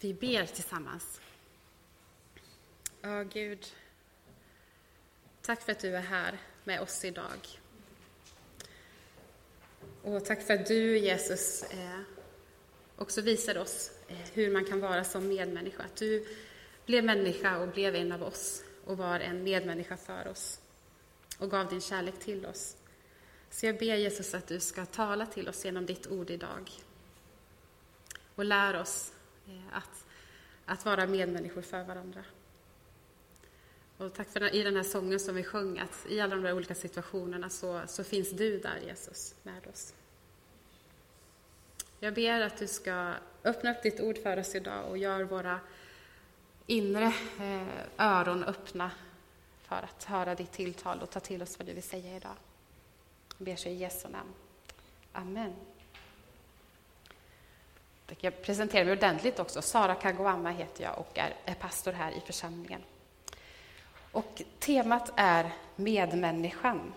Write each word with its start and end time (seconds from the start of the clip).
Vi 0.00 0.14
ber 0.14 0.46
tillsammans. 0.46 1.20
Ja, 3.00 3.22
Gud, 3.22 3.66
tack 5.42 5.62
för 5.62 5.72
att 5.72 5.80
du 5.80 5.96
är 5.96 6.00
här 6.00 6.38
med 6.64 6.80
oss 6.80 7.04
idag. 7.04 7.60
Och 10.02 10.24
tack 10.24 10.42
för 10.42 10.54
att 10.54 10.66
du, 10.66 10.98
Jesus, 10.98 11.62
eh, 11.62 12.00
också 12.96 13.20
visade 13.20 13.60
oss 13.60 13.90
eh, 14.08 14.16
hur 14.32 14.52
man 14.52 14.64
kan 14.64 14.80
vara 14.80 15.04
som 15.04 15.28
medmänniska. 15.28 15.82
Att 15.82 15.96
du 15.96 16.26
blev 16.86 17.04
människa 17.04 17.58
och 17.58 17.68
blev 17.68 17.94
en 17.94 18.12
av 18.12 18.22
oss 18.22 18.64
och 18.84 18.98
var 18.98 19.20
en 19.20 19.42
medmänniska 19.42 19.96
för 19.96 20.28
oss 20.28 20.60
och 21.38 21.50
gav 21.50 21.68
din 21.68 21.80
kärlek 21.80 22.18
till 22.18 22.46
oss. 22.46 22.76
Så 23.50 23.66
jag 23.66 23.78
ber 23.78 23.96
Jesus 23.96 24.34
att 24.34 24.46
du 24.46 24.60
ska 24.60 24.86
tala 24.86 25.26
till 25.26 25.48
oss 25.48 25.64
genom 25.64 25.86
ditt 25.86 26.06
ord 26.06 26.30
idag 26.30 26.70
och 28.34 28.44
lär 28.44 28.80
oss 28.80 29.12
Eh, 29.48 29.76
att, 29.76 30.04
att 30.66 30.84
vara 30.84 31.06
medmänniskor 31.06 31.62
för 31.62 31.84
varandra. 31.84 32.24
Och 33.96 34.14
tack 34.14 34.28
för 34.28 34.54
i 34.54 34.62
den 34.62 34.76
här 34.76 34.82
sången 34.82 35.20
som 35.20 35.34
vi 35.34 35.44
sjöng, 35.44 35.78
att 35.78 36.06
i 36.08 36.20
alla 36.20 36.34
de 36.34 36.42
där 36.42 36.52
olika 36.52 36.74
situationerna 36.74 37.50
så, 37.50 37.82
så 37.86 38.04
finns 38.04 38.30
du 38.30 38.58
där, 38.58 38.80
Jesus, 38.86 39.34
med 39.42 39.66
oss. 39.66 39.94
Jag 42.00 42.14
ber 42.14 42.40
att 42.40 42.56
du 42.56 42.66
ska 42.66 43.14
öppna 43.44 43.70
upp 43.70 43.82
ditt 43.82 44.00
ord 44.00 44.18
för 44.18 44.38
oss 44.38 44.54
idag 44.54 44.90
och 44.90 44.98
gör 44.98 45.22
våra 45.22 45.60
inre 46.66 47.12
eh, 47.40 47.66
öron 47.96 48.44
öppna 48.44 48.90
för 49.62 49.76
att 49.76 50.04
höra 50.04 50.34
ditt 50.34 50.52
tilltal 50.52 51.00
och 51.00 51.10
ta 51.10 51.20
till 51.20 51.42
oss 51.42 51.58
vad 51.58 51.66
du 51.66 51.72
vill 51.72 51.82
säga 51.82 52.16
idag. 52.16 52.36
Jag 53.38 53.44
ber 53.44 53.56
så 53.56 53.68
i 53.68 53.74
Jesu 53.74 54.08
namn. 54.08 54.34
Amen. 55.12 55.52
Jag 58.20 58.42
presenterar 58.42 58.84
mig 58.84 58.92
ordentligt 58.92 59.38
också. 59.38 59.62
Sara 59.62 59.94
Kagowama 59.94 60.50
heter 60.50 60.84
jag 60.84 60.98
och 60.98 61.18
är, 61.18 61.34
är 61.44 61.54
pastor 61.54 61.92
här 61.92 62.12
i 62.12 62.20
församlingen. 62.20 62.80
Och 64.12 64.42
temat 64.58 65.12
är 65.16 65.52
medmänniskan. 65.76 66.92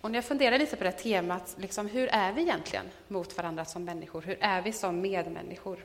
Och 0.00 0.10
när 0.10 0.18
jag 0.18 0.24
funderar 0.24 0.58
lite 0.58 0.76
på 0.76 0.84
det 0.84 0.92
temat, 0.92 1.56
liksom, 1.58 1.86
hur 1.86 2.08
är 2.08 2.32
vi 2.32 2.42
egentligen 2.42 2.86
mot 3.08 3.36
varandra 3.36 3.64
som 3.64 3.84
människor? 3.84 4.22
Hur 4.22 4.38
är 4.40 4.62
vi 4.62 4.72
som 4.72 5.00
medmänniskor? 5.00 5.84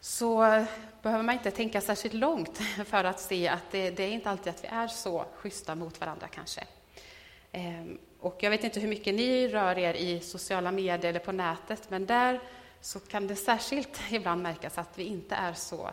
Så 0.00 0.38
behöver 1.02 1.22
man 1.22 1.34
inte 1.34 1.50
tänka 1.50 1.80
särskilt 1.80 2.14
långt 2.14 2.58
för 2.86 3.04
att 3.04 3.20
se 3.20 3.48
att 3.48 3.70
det, 3.70 3.90
det 3.90 4.02
är 4.02 4.10
inte 4.10 4.30
alltid 4.30 4.50
att 4.50 4.64
vi 4.64 4.68
är 4.68 4.88
så 4.88 5.24
schyssta 5.34 5.74
mot 5.74 6.00
varandra 6.00 6.28
kanske. 6.28 6.64
Ehm, 7.52 7.98
och 8.24 8.36
jag 8.40 8.50
vet 8.50 8.64
inte 8.64 8.80
hur 8.80 8.88
mycket 8.88 9.14
ni 9.14 9.48
rör 9.48 9.78
er 9.78 9.94
i 9.94 10.20
sociala 10.20 10.72
medier 10.72 11.10
eller 11.10 11.20
på 11.20 11.32
nätet, 11.32 11.90
men 11.90 12.06
där 12.06 12.40
så 12.80 13.00
kan 13.00 13.26
det 13.26 13.36
särskilt 13.36 14.00
ibland 14.10 14.42
märkas 14.42 14.78
att 14.78 14.98
vi 14.98 15.04
inte 15.04 15.34
är 15.34 15.52
så 15.52 15.90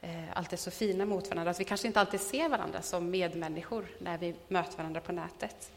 eh, 0.00 0.24
alltid 0.34 0.58
så 0.58 0.70
fina 0.70 1.06
mot 1.06 1.30
varandra, 1.30 1.50
att 1.50 1.60
vi 1.60 1.64
kanske 1.64 1.86
inte 1.86 2.00
alltid 2.00 2.20
ser 2.20 2.48
varandra 2.48 2.82
som 2.82 3.10
medmänniskor 3.10 3.86
när 3.98 4.18
vi 4.18 4.34
möter 4.48 4.76
varandra 4.76 5.00
på 5.00 5.12
nätet. 5.12 5.70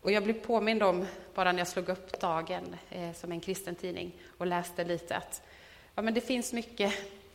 Och 0.00 0.12
jag 0.12 0.24
blev 0.24 0.34
påmind 0.34 0.82
om, 0.82 1.06
bara 1.34 1.52
när 1.52 1.58
jag 1.58 1.68
slog 1.68 1.88
upp 1.88 2.20
Dagen 2.20 2.76
eh, 2.90 3.12
som 3.12 3.32
en 3.32 3.40
kristen 3.40 3.74
tidning 3.74 4.12
och 4.38 4.46
läste 4.46 4.84
lite, 4.84 5.16
att 5.16 5.42
ja, 5.94 6.02
men 6.02 6.14
det 6.14 6.20
finns 6.20 6.52
mycket 6.52 6.94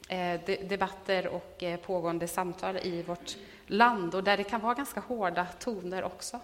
eh, 0.10 0.42
debatter 0.68 1.28
och 1.28 1.64
eh, 1.64 1.80
pågående 1.80 2.28
samtal 2.28 2.78
i 2.78 3.02
vårt 3.02 3.38
land 3.68 4.16
och 4.16 4.24
där 4.24 4.38
det 4.38 4.44
kan 4.44 4.62
vara 4.62 4.74
ganska 4.74 5.00
hårda 5.00 5.48
toner 5.60 6.04
också. 6.04 6.40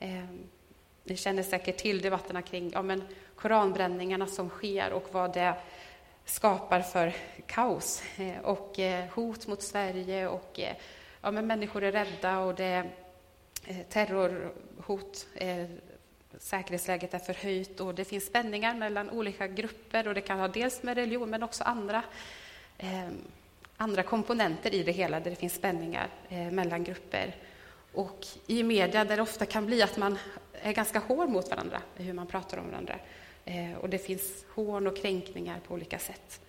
Eh, 0.00 0.24
ni 1.04 1.16
känner 1.16 1.42
säkert 1.42 1.76
till 1.76 2.00
debatterna 2.00 2.42
kring 2.42 2.70
ja, 2.74 2.82
men 2.82 3.02
koranbränningarna 3.34 4.26
som 4.26 4.48
sker 4.48 4.92
och 4.92 5.08
vad 5.12 5.34
det 5.34 5.54
skapar 6.24 6.80
för 6.80 7.12
kaos 7.46 8.02
eh, 8.16 8.38
och 8.38 8.78
eh, 8.78 9.08
hot 9.10 9.46
mot 9.46 9.62
Sverige 9.62 10.28
och 10.28 10.60
eh, 10.60 10.76
ja, 11.20 11.30
men 11.30 11.46
människor 11.46 11.84
är 11.84 11.92
rädda 11.92 12.38
och 12.38 12.54
det 12.54 12.64
är 12.64 13.84
terrorhot. 13.88 15.26
Eh, 15.34 15.66
säkerhetsläget 16.38 17.14
är 17.14 17.18
förhöjt 17.18 17.80
och 17.80 17.94
det 17.94 18.04
finns 18.04 18.26
spänningar 18.26 18.74
mellan 18.74 19.10
olika 19.10 19.46
grupper 19.46 20.08
och 20.08 20.14
det 20.14 20.20
kan 20.20 20.38
ha 20.38 20.48
dels 20.48 20.82
med 20.82 20.96
religion 20.96 21.30
men 21.30 21.42
också 21.42 21.64
andra, 21.64 22.02
ehm, 22.78 23.18
andra 23.76 24.02
komponenter 24.02 24.74
i 24.74 24.82
det 24.82 24.92
hela 24.92 25.20
där 25.20 25.30
det 25.30 25.36
finns 25.36 25.54
spänningar 25.54 26.08
eh, 26.28 26.50
mellan 26.50 26.84
grupper. 26.84 27.34
Och 27.92 28.26
i 28.46 28.62
media 28.62 29.04
där 29.04 29.16
det 29.16 29.22
ofta 29.22 29.46
kan 29.46 29.66
bli 29.66 29.82
att 29.82 29.96
man 29.96 30.18
är 30.52 30.72
ganska 30.72 30.98
hård 30.98 31.28
mot 31.28 31.50
varandra 31.50 31.82
hur 31.94 32.12
man 32.12 32.26
pratar 32.26 32.58
om 32.58 32.70
varandra. 32.70 32.98
Eh, 33.44 33.74
och 33.80 33.88
det 33.88 33.98
finns 33.98 34.44
hån 34.54 34.86
och 34.86 34.96
kränkningar 34.96 35.60
på 35.66 35.74
olika 35.74 35.98
sätt. 35.98 36.40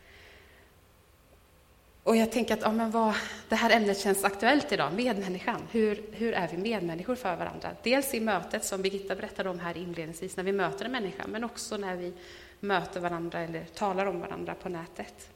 Och 2.03 2.15
jag 2.15 2.31
tänker 2.31 2.53
att 2.53 2.61
ja, 2.61 2.71
men 2.71 2.91
vad, 2.91 3.15
det 3.49 3.55
här 3.55 3.69
ämnet 3.69 3.99
känns 3.99 4.23
aktuellt 4.23 4.71
idag, 4.71 4.93
medmänniskan. 4.93 5.61
Hur, 5.71 6.03
hur 6.11 6.33
är 6.33 6.47
vi 6.47 6.57
medmänniskor 6.57 7.15
för 7.15 7.35
varandra? 7.35 7.69
Dels 7.83 8.13
i 8.13 8.19
mötet, 8.19 8.65
som 8.65 8.81
Birgitta 8.81 9.15
berättade 9.15 9.49
om 9.49 9.59
här 9.59 9.77
inledningsvis, 9.77 10.37
när 10.37 10.43
vi 10.43 10.51
möter 10.51 10.85
en 10.85 10.91
människa, 10.91 11.23
men 11.27 11.43
också 11.43 11.77
när 11.77 11.95
vi 11.95 12.13
möter 12.59 12.99
varandra 12.99 13.39
eller 13.39 13.65
talar 13.65 14.05
om 14.05 14.19
varandra 14.19 14.55
på 14.55 14.69
nätet. 14.69 15.29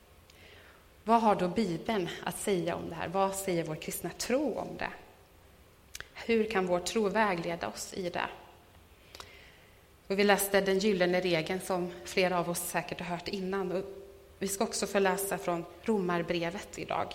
Vad 1.03 1.21
har 1.21 1.35
då 1.35 1.47
Bibeln 1.47 2.09
att 2.23 2.37
säga 2.37 2.75
om 2.75 2.89
det 2.89 2.95
här? 2.95 3.07
Vad 3.07 3.35
säger 3.35 3.63
vår 3.63 3.75
kristna 3.75 4.09
tro 4.09 4.53
om 4.53 4.67
det? 4.77 4.89
Hur 6.15 6.49
kan 6.49 6.67
vår 6.67 6.79
tro 6.79 7.09
vägleda 7.09 7.67
oss 7.67 7.93
i 7.93 8.09
det? 8.09 8.29
Och 10.07 10.19
vi 10.19 10.23
läste 10.23 10.61
den 10.61 10.79
gyllene 10.79 11.21
regeln 11.21 11.61
som 11.61 11.91
flera 12.05 12.39
av 12.39 12.49
oss 12.49 12.59
säkert 12.59 12.99
har 12.99 13.07
hört 13.07 13.27
innan. 13.27 13.71
Och 13.71 13.83
vi 14.39 14.47
ska 14.47 14.63
också 14.63 14.87
få 14.87 14.99
läsa 14.99 15.37
från 15.37 15.65
Romarbrevet 15.81 16.79
idag, 16.79 17.13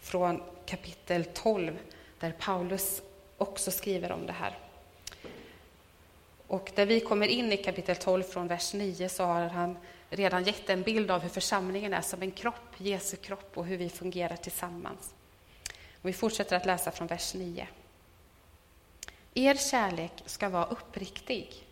från 0.00 0.42
kapitel 0.66 1.24
12, 1.24 1.78
där 2.20 2.34
Paulus 2.38 3.02
också 3.36 3.70
skriver 3.70 4.12
om 4.12 4.26
det 4.26 4.32
här. 4.32 4.58
Och 6.46 6.72
där 6.74 6.86
vi 6.86 7.00
kommer 7.00 7.28
in 7.28 7.52
i 7.52 7.56
kapitel 7.56 7.96
12 7.96 8.22
från 8.22 8.48
vers 8.48 8.74
9 8.74 9.08
så 9.08 9.24
har 9.24 9.48
han 9.48 9.78
redan 10.10 10.44
gett 10.44 10.70
en 10.70 10.82
bild 10.82 11.10
av 11.10 11.20
hur 11.20 11.28
församlingen 11.28 11.92
är 11.92 12.00
som 12.00 12.22
en 12.22 12.30
kropp, 12.30 12.74
Jesu 12.76 13.16
kropp, 13.16 13.50
och 13.54 13.66
hur 13.66 13.76
vi 13.76 13.88
fungerar 13.88 14.36
tillsammans. 14.36 15.14
Och 16.02 16.08
vi 16.08 16.12
fortsätter 16.12 16.56
att 16.56 16.66
läsa 16.66 16.90
från 16.90 17.06
vers 17.06 17.34
9. 17.34 17.68
Er 19.38 19.54
kärlek 19.54 20.12
ska 20.26 20.48
vara 20.48 20.64
uppriktig. 20.64 21.66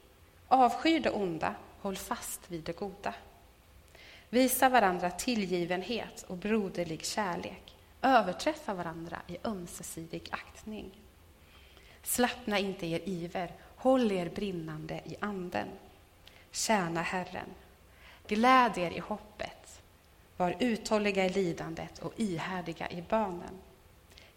Avsky 0.48 0.98
det 0.98 1.10
onda, 1.10 1.54
håll 1.80 1.96
fast 1.96 2.40
vid 2.50 2.64
det 2.64 2.76
goda. 2.78 3.14
Visa 4.30 4.68
varandra 4.68 5.10
tillgivenhet 5.10 6.24
och 6.28 6.36
broderlig 6.36 7.04
kärlek. 7.04 7.76
Överträffa 8.02 8.74
varandra 8.74 9.20
i 9.26 9.36
ömsesidig 9.44 10.28
aktning. 10.30 10.90
Slappna 12.02 12.58
inte 12.58 12.86
er 12.86 13.00
iver, 13.08 13.52
håll 13.76 14.12
er 14.12 14.28
brinnande 14.28 15.00
i 15.04 15.16
anden. 15.20 15.68
Tjäna 16.50 17.02
Herren. 17.02 17.50
Gläd 18.26 18.78
er 18.78 18.90
i 18.90 18.98
hoppet. 18.98 19.82
Var 20.36 20.56
uthålliga 20.60 21.24
i 21.24 21.28
lidandet 21.28 21.98
och 21.98 22.12
ihärdiga 22.16 22.90
i 22.90 23.02
bönen. 23.02 23.60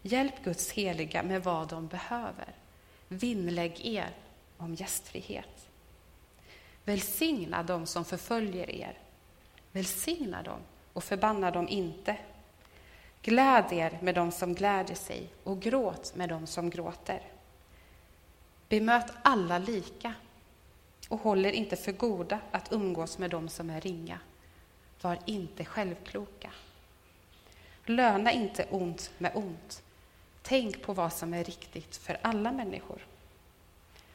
Hjälp 0.02 0.44
Guds 0.44 0.70
heliga 0.70 1.22
med 1.22 1.44
vad 1.44 1.68
de 1.68 1.86
behöver. 1.86 2.54
Vinnlägg 3.08 3.86
er 3.86 4.14
om 4.56 4.74
gästfrihet. 4.74 5.68
Välsigna 6.84 7.62
dem 7.62 7.86
som 7.86 8.04
förföljer 8.04 8.70
er. 8.70 8.98
Välsigna 9.72 10.42
dem 10.42 10.60
och 10.92 11.04
förbanna 11.04 11.50
dem 11.50 11.68
inte. 11.68 12.16
Gläd 13.22 13.72
er 13.72 13.98
med 14.02 14.14
dem 14.14 14.32
som 14.32 14.54
gläder 14.54 14.94
sig 14.94 15.28
och 15.44 15.60
gråt 15.60 16.14
med 16.14 16.28
dem 16.28 16.46
som 16.46 16.70
gråter. 16.70 17.22
Bemöt 18.68 19.12
alla 19.22 19.58
lika 19.58 20.14
och 21.08 21.20
håll 21.20 21.46
er 21.46 21.52
inte 21.52 21.76
för 21.76 21.92
goda 21.92 22.40
att 22.50 22.72
umgås 22.72 23.18
med 23.18 23.30
dem 23.30 23.48
som 23.48 23.70
är 23.70 23.80
ringa. 23.80 24.20
Var 25.00 25.18
inte 25.26 25.64
självkloka. 25.64 26.50
Löna 27.86 28.32
inte 28.32 28.66
ont 28.70 29.10
med 29.18 29.32
ont. 29.34 29.82
Tänk 30.48 30.82
på 30.82 30.92
vad 30.92 31.12
som 31.12 31.34
är 31.34 31.44
riktigt 31.44 31.96
för 31.96 32.18
alla 32.22 32.52
människor. 32.52 33.06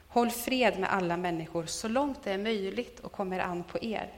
Håll 0.07 0.31
fred 0.31 0.79
med 0.79 0.93
alla 0.93 1.17
människor 1.17 1.65
så 1.65 1.87
långt 1.87 2.23
det 2.23 2.31
är 2.31 2.37
möjligt 2.37 2.99
och 2.99 3.11
kommer 3.11 3.39
an 3.39 3.63
på 3.63 3.83
er. 3.83 4.11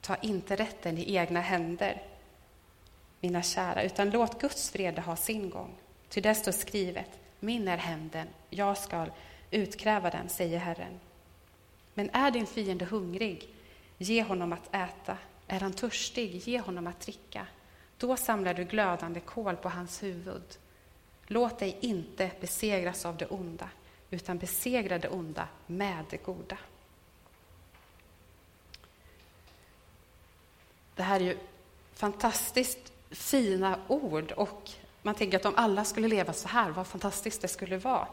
Ta 0.00 0.16
inte 0.16 0.56
rätten 0.56 0.98
i 0.98 1.16
egna 1.16 1.40
händer, 1.40 2.02
mina 3.20 3.42
kära, 3.42 3.82
utan 3.82 4.10
låt 4.10 4.40
Guds 4.40 4.70
fred 4.70 4.98
ha 4.98 5.16
sin 5.16 5.50
gång. 5.50 5.74
Ty 6.08 6.20
det 6.20 6.34
står 6.34 6.52
skrivet, 6.52 7.10
min 7.40 7.68
är 7.68 7.76
hämnden, 7.76 8.28
jag 8.50 8.78
skall 8.78 9.10
utkräva 9.50 10.10
den, 10.10 10.28
säger 10.28 10.58
Herren. 10.58 11.00
Men 11.94 12.10
är 12.10 12.30
din 12.30 12.46
fiende 12.46 12.84
hungrig, 12.84 13.48
ge 13.98 14.22
honom 14.22 14.52
att 14.52 14.74
äta. 14.74 15.18
Är 15.46 15.60
han 15.60 15.72
törstig, 15.72 16.34
ge 16.34 16.60
honom 16.60 16.86
att 16.86 17.00
dricka. 17.00 17.46
Då 17.98 18.16
samlar 18.16 18.54
du 18.54 18.64
glödande 18.64 19.20
kol 19.20 19.56
på 19.56 19.68
hans 19.68 20.02
huvud. 20.02 20.58
Låt 21.26 21.58
dig 21.58 21.78
inte 21.80 22.30
besegras 22.40 23.06
av 23.06 23.16
det 23.16 23.26
onda, 23.26 23.68
utan 24.10 24.38
besegra 24.38 24.98
det 24.98 25.08
onda 25.08 25.48
med 25.66 26.04
det 26.10 26.16
goda. 26.16 26.58
det 30.98 31.04
här 31.04 31.20
är 31.20 31.24
ju 31.24 31.38
fantastiskt 31.94 32.92
fina 33.10 33.78
ord 33.88 34.32
och 34.32 34.70
man 35.02 35.14
tänker 35.14 35.38
att 35.38 35.44
om 35.44 35.54
alla 35.56 35.84
skulle 35.84 36.08
leva 36.08 36.32
så 36.32 36.48
här, 36.48 36.70
vad 36.70 36.86
fantastiskt 36.86 37.40
det 37.42 37.48
skulle 37.48 37.76
vara. 37.76 38.08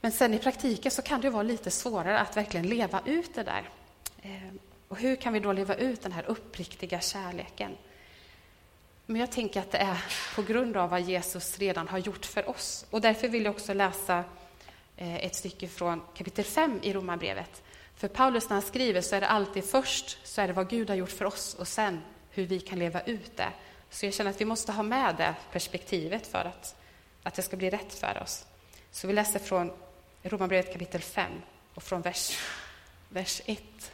Men 0.00 0.12
sen 0.12 0.34
i 0.34 0.38
praktiken 0.38 0.90
så 0.90 1.02
kan 1.02 1.20
det 1.20 1.30
vara 1.30 1.42
lite 1.42 1.70
svårare 1.70 2.18
att 2.18 2.36
verkligen 2.36 2.66
leva 2.66 3.00
ut 3.04 3.34
det 3.34 3.42
där. 3.42 3.70
Eh, 4.22 4.54
och 4.88 4.98
hur 4.98 5.16
kan 5.16 5.32
vi 5.32 5.40
då 5.40 5.52
leva 5.52 5.74
ut 5.74 6.02
den 6.02 6.12
här 6.12 6.24
uppriktiga 6.26 7.00
kärleken? 7.00 7.76
Men 9.06 9.20
jag 9.20 9.32
tänker 9.32 9.60
att 9.60 9.70
det 9.70 9.78
är 9.78 10.04
på 10.34 10.42
grund 10.42 10.76
av 10.76 10.90
vad 10.90 11.00
Jesus 11.00 11.58
redan 11.58 11.88
har 11.88 11.98
gjort 11.98 12.26
för 12.26 12.48
oss. 12.48 12.86
Och 12.90 13.00
därför 13.00 13.28
vill 13.28 13.44
jag 13.44 13.54
också 13.54 13.74
läsa 13.74 14.24
eh, 14.96 15.16
ett 15.16 15.34
stycke 15.34 15.68
från 15.68 16.02
kapitel 16.14 16.44
5 16.44 16.80
i 16.82 16.92
Romarbrevet. 16.92 17.62
För 17.96 18.08
Paulus 18.08 18.48
när 18.48 18.54
han 18.54 18.62
skriver 18.62 19.00
så 19.00 19.16
är 19.16 19.20
det 19.20 19.28
alltid 19.28 19.64
först 19.64 20.18
så 20.26 20.40
är 20.40 20.46
det 20.46 20.52
vad 20.52 20.68
Gud 20.68 20.88
har 20.88 20.96
gjort 20.96 21.10
för 21.10 21.24
oss 21.24 21.54
och 21.54 21.68
sen 21.68 22.00
hur 22.30 22.46
vi 22.46 22.60
kan 22.60 22.78
leva 22.78 23.00
ut 23.00 23.36
det. 23.36 23.52
Så 23.90 24.06
jag 24.06 24.14
känner 24.14 24.30
att 24.30 24.40
vi 24.40 24.44
måste 24.44 24.72
ha 24.72 24.82
med 24.82 25.16
det 25.16 25.34
perspektivet 25.52 26.26
för 26.26 26.44
att, 26.44 26.76
att 27.22 27.34
det 27.34 27.42
ska 27.42 27.56
bli 27.56 27.70
rätt 27.70 27.94
för 27.94 28.22
oss. 28.22 28.46
Så 28.90 29.06
vi 29.06 29.12
läser 29.12 29.38
från 29.38 29.72
Romarbrevet 30.22 30.72
kapitel 30.72 31.00
5 31.00 31.32
och 31.74 31.82
från 31.82 32.02
vers, 32.02 32.38
vers 33.08 33.42
1 33.46 33.92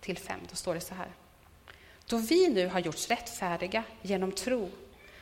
till 0.00 0.18
5. 0.18 0.40
Då 0.50 0.56
står 0.56 0.74
det 0.74 0.80
så 0.80 0.94
här. 0.94 1.08
Då 2.06 2.16
vi 2.16 2.48
nu 2.48 2.66
har 2.66 2.80
gjorts 2.80 3.08
rättfärdiga 3.08 3.84
genom 4.02 4.32
tro 4.32 4.70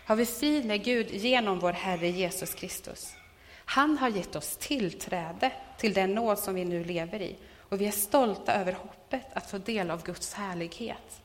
har 0.04 0.16
vi 0.16 0.26
frid 0.26 0.64
med 0.64 0.84
Gud 0.84 1.10
genom 1.10 1.58
vår 1.58 1.72
Herre 1.72 2.08
Jesus 2.08 2.54
Kristus. 2.54 3.14
Han 3.64 3.98
har 3.98 4.08
gett 4.08 4.36
oss 4.36 4.56
tillträde 4.56 5.52
till 5.78 5.92
den 5.92 6.14
nåd 6.14 6.38
som 6.38 6.54
vi 6.54 6.64
nu 6.64 6.84
lever 6.84 7.22
i 7.22 7.36
och 7.58 7.80
vi 7.80 7.86
är 7.86 7.90
stolta 7.90 8.54
över 8.54 8.72
hoppet 8.72 9.26
att 9.32 9.50
få 9.50 9.58
del 9.58 9.90
av 9.90 10.02
Guds 10.02 10.34
härlighet. 10.34 11.22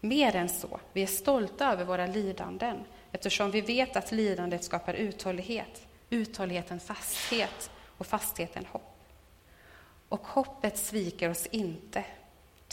Mer 0.00 0.36
än 0.36 0.48
så, 0.48 0.80
vi 0.92 1.02
är 1.02 1.06
stolta 1.06 1.72
över 1.72 1.84
våra 1.84 2.06
lidanden 2.06 2.76
eftersom 3.12 3.50
vi 3.50 3.60
vet 3.60 3.96
att 3.96 4.12
lidandet 4.12 4.64
skapar 4.64 4.94
uthållighet, 4.94 5.86
uthålligheten 6.10 6.80
fasthet 6.80 7.70
och 7.98 8.06
fastheten 8.06 8.66
hopp. 8.66 8.98
Och 10.08 10.26
hoppet 10.26 10.78
sviker 10.78 11.30
oss 11.30 11.46
inte, 11.46 12.04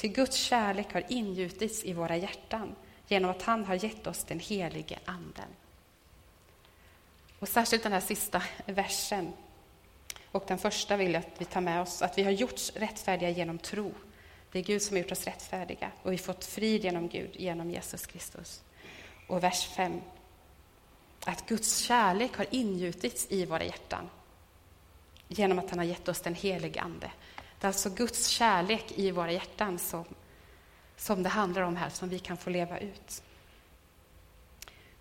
ty 0.01 0.07
Guds 0.07 0.37
kärlek 0.37 0.93
har 0.93 1.03
ingjutits 1.07 1.83
i 1.83 1.93
våra 1.93 2.17
hjärtan 2.17 2.75
genom 3.07 3.31
att 3.31 3.41
han 3.41 3.65
har 3.65 3.75
gett 3.75 4.07
oss 4.07 4.23
den 4.23 4.39
helige 4.39 4.99
Anden. 5.05 5.49
Och 7.39 7.47
särskilt 7.47 7.83
den 7.83 7.91
här 7.91 7.99
sista 7.99 8.43
versen 8.65 9.33
och 10.31 10.43
den 10.47 10.57
första 10.57 10.97
vill 10.97 11.13
jag 11.13 11.19
att 11.19 11.41
vi 11.41 11.45
tar 11.45 11.61
med 11.61 11.81
oss, 11.81 12.01
att 12.01 12.17
vi 12.17 12.23
har 12.23 12.31
gjorts 12.31 12.71
rättfärdiga 12.75 13.29
genom 13.29 13.57
tro. 13.57 13.93
Det 14.51 14.59
är 14.59 14.63
Gud 14.63 14.81
som 14.81 14.95
har 14.95 15.03
gjort 15.03 15.11
oss 15.11 15.25
rättfärdiga 15.25 15.91
och 16.03 16.11
vi 16.11 16.15
har 16.15 16.23
fått 16.23 16.45
frid 16.45 16.83
genom 16.83 17.07
Gud, 17.07 17.35
genom 17.35 17.71
Jesus 17.71 18.05
Kristus. 18.05 18.63
Och 19.27 19.43
vers 19.43 19.67
5, 19.67 20.01
att 21.25 21.45
Guds 21.47 21.77
kärlek 21.77 22.37
har 22.37 22.45
ingjutits 22.49 23.27
i 23.29 23.45
våra 23.45 23.63
hjärtan 23.63 24.09
genom 25.27 25.59
att 25.59 25.69
han 25.69 25.79
har 25.79 25.85
gett 25.85 26.07
oss 26.07 26.21
den 26.21 26.35
helige 26.35 26.81
Ande. 26.81 27.11
Det 27.59 27.65
är 27.65 27.67
alltså 27.67 27.89
Guds 27.89 28.27
kärlek 28.27 28.91
i 28.95 29.11
våra 29.11 29.31
hjärtan 29.31 29.79
som, 29.79 30.05
som 30.97 31.23
det 31.23 31.29
handlar 31.29 31.61
om 31.61 31.75
här, 31.75 31.89
som 31.89 32.09
vi 32.09 32.19
kan 32.19 32.37
få 32.37 32.49
leva 32.49 32.79
ut. 32.79 33.23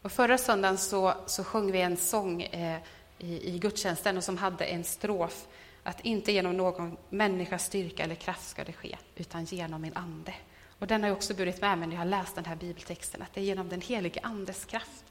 Och 0.03 0.13
förra 0.13 0.39
söndagen 0.39 0.79
så, 0.79 1.15
så 1.27 1.45
sjöng 1.45 1.73
vi 1.73 1.81
en 1.81 1.97
sång 1.97 2.43
eh, 2.43 2.81
i, 3.19 3.55
i 3.55 3.59
gudstjänsten 3.59 4.17
och 4.17 4.25
som 4.25 4.39
hade 4.39 4.65
en 4.65 4.85
strof 4.85 5.47
att 5.83 6.01
inte 6.01 6.33
genom 6.33 6.57
någon 6.57 6.97
människas 7.09 7.65
styrka 7.65 8.03
eller 8.03 8.15
kraft 8.15 8.49
ska 8.49 8.65
det 8.65 8.73
ske, 8.73 8.97
utan 9.17 9.45
genom 9.45 9.83
min 9.83 9.97
ande. 9.97 10.35
Och 10.79 10.87
den 10.87 11.03
har 11.03 11.09
jag 11.09 11.17
också 11.17 11.35
burit 11.35 11.61
med 11.61 11.79
mig 11.79 11.89
när 11.89 11.95
jag 11.95 12.01
har 12.01 12.07
läst 12.07 12.35
den 12.35 12.45
här 12.45 12.57
bibeltexten, 12.57 13.23
att 13.23 13.35
det 13.35 13.41
är 13.41 13.45
genom 13.45 13.69
den 13.69 13.81
helige 13.81 14.21
Andes 14.23 14.65
kraft 14.65 15.05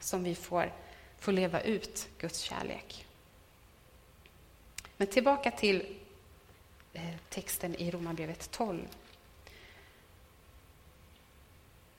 som 0.00 0.24
vi 0.24 0.34
får, 0.34 0.72
får 1.18 1.32
leva 1.32 1.60
ut 1.60 2.08
Guds 2.18 2.38
kärlek. 2.40 3.06
Men 4.96 5.06
tillbaka 5.06 5.50
till 5.50 5.96
Eh, 6.92 7.02
texten 7.28 7.74
i 7.74 7.90
Romarbrevet 7.90 8.50
12. 8.50 8.86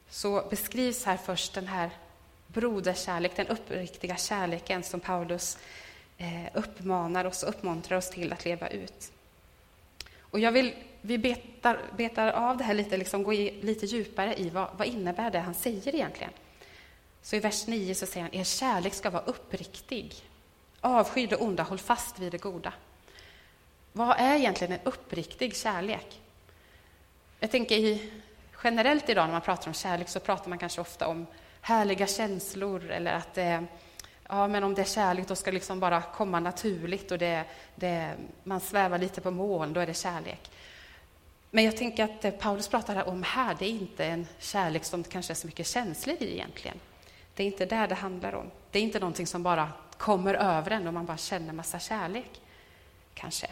Så 0.10 0.48
beskrivs 0.50 1.06
här 1.06 1.18
först 1.18 1.54
den 1.54 1.68
här 1.68 1.90
broderkärlek, 2.48 3.36
den 3.36 3.48
uppriktiga 3.48 4.16
kärleken 4.16 4.84
som 4.84 5.00
Paulus 5.00 5.58
eh, 6.18 6.46
uppmanar 6.54 7.26
oss 7.26 7.44
och 7.44 7.50
uppmuntrar 7.50 7.98
oss 7.98 8.10
till 8.10 8.34
att 8.34 8.46
leva 8.46 8.70
ut. 8.70 9.12
Och 10.20 10.40
jag 10.40 10.52
vill, 10.52 10.74
vi 11.02 11.18
betar, 11.18 11.80
betar 11.98 12.32
av 12.32 12.58
det 12.58 12.64
här 12.64 12.74
lite, 12.74 12.98
liksom 12.98 13.24
gå 13.24 13.34
i, 13.34 13.62
lite 13.62 13.86
djupare 13.86 14.40
i 14.40 14.50
vad, 14.50 14.70
vad 14.78 14.88
innebär 14.88 15.32
det 15.32 15.40
han 15.40 15.54
säger 15.54 15.96
egentligen. 15.96 16.34
Så 17.22 17.36
i 17.36 17.40
vers 17.40 17.68
9 17.68 17.96
så 17.96 18.06
säger 18.06 18.22
han, 18.22 18.36
er 18.36 18.44
kärlek 18.44 18.94
ska 18.94 19.10
vara 19.10 19.24
uppriktig. 19.24 20.16
Avsky 20.82 21.28
det 21.28 21.36
onda, 21.36 21.64
håll 21.64 21.78
fast 21.78 22.20
vid 22.20 22.32
det 22.32 22.38
goda. 22.38 22.74
Vad 23.94 24.20
är 24.20 24.36
egentligen 24.36 24.74
en 24.74 24.80
uppriktig 24.84 25.56
kärlek? 25.56 26.22
Jag 27.40 27.52
tänker 27.52 27.76
i, 27.76 28.12
generellt 28.64 29.10
idag 29.10 29.26
när 29.26 29.32
man 29.32 29.42
pratar 29.42 29.68
om 29.68 29.74
kärlek 29.74 30.10
så 30.10 30.20
pratar 30.20 30.50
man 30.50 30.58
kanske 30.58 30.82
ofta 30.82 31.08
om 31.08 31.28
härliga 31.62 32.08
känslor 32.08 32.92
eller 32.92 33.14
att 33.14 33.34
det, 33.34 33.66
ja, 34.28 34.48
men 34.48 34.64
om 34.64 34.76
det 34.76 34.82
är 34.82 34.86
kärlek 34.86 35.28
då 35.28 35.36
ska 35.36 35.52
det 35.52 35.56
liksom 35.56 35.80
bara 35.80 36.02
komma 36.02 36.40
naturligt 36.40 37.12
och 37.12 37.18
det, 37.18 37.44
det, 37.76 38.14
man 38.44 38.60
svävar 38.60 38.98
lite 38.98 39.22
på 39.22 39.32
moln, 39.32 39.74
då 39.74 39.80
är 39.80 39.88
det 39.88 39.94
kärlek. 39.94 40.52
Men 41.52 41.64
jag 41.64 41.78
tänker 41.78 42.04
att 42.04 42.22
det 42.22 42.32
Paulus 42.32 42.68
pratar 42.68 43.08
om 43.08 43.24
här, 43.24 43.56
det 43.60 43.66
är 43.66 43.70
inte 43.70 44.06
en 44.06 44.28
kärlek 44.40 44.84
som 44.84 45.02
det 45.02 45.10
kanske 45.10 45.34
är 45.34 45.36
så 45.36 45.48
mycket 45.48 45.68
känslor 45.68 46.16
i 46.20 46.34
egentligen. 46.34 46.80
Det 47.36 47.44
är 47.44 47.48
inte 47.48 47.66
där 47.66 47.88
det 47.88 47.96
handlar 47.96 48.36
om. 48.36 48.52
Det 48.72 48.80
är 48.80 48.84
inte 48.84 49.00
någonting 49.00 49.28
som 49.28 49.44
bara 49.44 49.70
kommer 49.98 50.34
över 50.34 50.72
en 50.72 50.88
och 50.88 50.94
man 50.94 51.06
bara 51.06 51.18
känner 51.18 51.54
massa 51.54 51.80
kärlek, 51.80 52.42
kanske. 53.14 53.48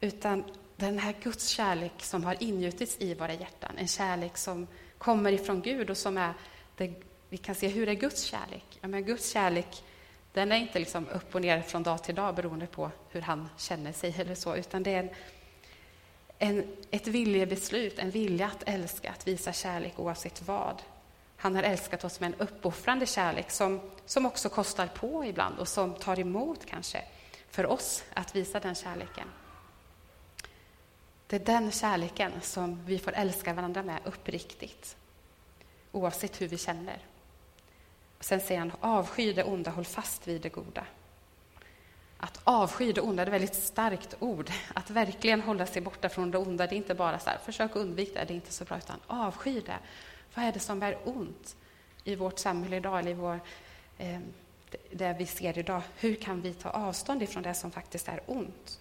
Utan 0.00 0.44
den 0.76 0.98
här 0.98 1.14
Guds 1.22 1.48
kärlek 1.48 1.92
som 1.98 2.24
har 2.24 2.36
ingjutits 2.42 2.96
i 3.00 3.14
våra 3.14 3.34
hjärtan, 3.34 3.78
en 3.78 3.88
kärlek 3.88 4.36
som 4.36 4.66
kommer 4.98 5.32
ifrån 5.32 5.62
Gud 5.62 5.90
och 5.90 5.96
som 5.96 6.18
är 6.18 6.34
det, 6.76 6.94
vi 7.28 7.36
kan 7.36 7.54
se 7.54 7.68
hur 7.68 7.88
är 7.88 7.94
Guds 7.94 8.22
kärlek. 8.22 8.78
Ja, 8.80 8.88
men 8.88 9.04
Guds 9.04 9.32
kärlek 9.32 9.82
den 10.32 10.52
är 10.52 10.56
inte 10.56 10.78
liksom 10.78 11.08
upp 11.08 11.34
och 11.34 11.40
ner 11.40 11.62
från 11.62 11.82
dag 11.82 12.04
till 12.04 12.14
dag 12.14 12.34
beroende 12.34 12.66
på 12.66 12.90
hur 13.08 13.20
han 13.20 13.48
känner 13.56 13.92
sig 13.92 14.14
eller 14.18 14.34
så, 14.34 14.56
utan 14.56 14.82
det 14.82 14.94
är 14.94 14.98
en, 14.98 15.10
en, 16.38 16.76
ett 16.90 17.06
viljebeslut, 17.06 17.98
en 17.98 18.10
vilja 18.10 18.46
att 18.46 18.68
älska, 18.68 19.10
att 19.10 19.28
visa 19.28 19.52
kärlek 19.52 19.98
oavsett 19.98 20.42
vad. 20.42 20.82
Han 21.36 21.54
har 21.54 21.62
älskat 21.62 22.04
oss 22.04 22.20
med 22.20 22.26
en 22.26 22.40
uppoffrande 22.40 23.06
kärlek 23.06 23.50
som, 23.50 23.80
som 24.06 24.26
också 24.26 24.48
kostar 24.48 24.86
på 24.86 25.24
ibland 25.24 25.58
och 25.58 25.68
som 25.68 25.94
tar 25.94 26.18
emot 26.18 26.66
kanske 26.66 27.02
för 27.50 27.66
oss 27.66 28.04
att 28.14 28.36
visa 28.36 28.60
den 28.60 28.74
kärleken. 28.74 29.28
Det 31.30 31.36
är 31.36 31.44
den 31.60 31.72
kärleken 31.72 32.32
som 32.40 32.84
vi 32.84 32.98
får 32.98 33.12
älska 33.12 33.52
varandra 33.54 33.82
med 33.82 34.00
uppriktigt 34.04 34.96
oavsett 35.92 36.40
hur 36.40 36.48
vi 36.48 36.58
känner. 36.58 36.98
Och 38.18 38.24
sen 38.24 38.40
säger 38.40 38.60
han, 38.60 38.72
avsky 38.80 39.32
det 39.32 39.44
onda, 39.44 39.70
håll 39.70 39.84
fast 39.84 40.28
vid 40.28 40.40
det 40.40 40.48
goda. 40.48 40.86
Att 42.16 42.40
avsky 42.44 42.92
det 42.92 43.00
onda, 43.00 43.24
det 43.24 43.30
är 43.30 43.36
ett 43.36 43.42
väldigt 43.42 43.62
starkt 43.62 44.16
ord. 44.18 44.50
Att 44.74 44.90
verkligen 44.90 45.40
hålla 45.40 45.66
sig 45.66 45.82
borta 45.82 46.08
från 46.08 46.30
det 46.30 46.38
onda, 46.38 46.66
det 46.66 46.74
är 46.74 46.76
inte 46.76 46.94
bara 46.94 47.18
så 47.18 47.30
här, 47.30 47.38
försök 47.38 47.76
undvika 47.76 48.20
det, 48.20 48.24
det 48.24 48.32
är 48.32 48.34
inte 48.34 48.52
så 48.52 48.64
bra, 48.64 48.78
utan 48.78 49.00
avsky 49.06 49.60
det. 49.60 49.78
Vad 50.34 50.44
är 50.44 50.52
det 50.52 50.60
som 50.60 50.82
är 50.82 50.98
ont 51.04 51.56
i 52.04 52.14
vårt 52.14 52.38
samhälle 52.38 52.76
idag, 52.76 52.98
eller 52.98 53.10
i 53.10 53.14
vår, 53.14 53.40
eh, 53.98 54.20
det 54.90 55.16
vi 55.18 55.26
ser 55.26 55.58
idag? 55.58 55.82
Hur 55.96 56.14
kan 56.14 56.40
vi 56.40 56.54
ta 56.54 56.70
avstånd 56.70 57.22
ifrån 57.22 57.42
det 57.42 57.54
som 57.54 57.70
faktiskt 57.70 58.08
är 58.08 58.20
ont? 58.26 58.80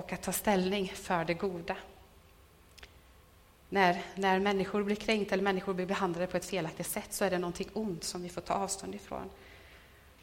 Och 0.00 0.12
att 0.12 0.22
ta 0.22 0.32
ställning 0.32 0.92
för 0.94 1.24
det 1.24 1.34
goda 1.34 1.76
när, 3.68 4.02
när 4.14 4.40
människor 4.40 4.82
blir 4.82 4.96
kränkta 4.96 5.34
eller 5.34 5.44
människor 5.44 5.74
blir 5.74 5.86
behandlade 5.86 6.26
på 6.26 6.36
ett 6.36 6.44
felaktigt 6.44 6.86
sätt 6.86 7.12
så 7.12 7.24
är 7.24 7.30
det 7.30 7.38
någonting 7.38 7.68
ont 7.72 8.04
som 8.04 8.22
vi 8.22 8.28
får 8.28 8.40
ta 8.40 8.54
avstånd 8.54 8.94
ifrån. 8.94 9.30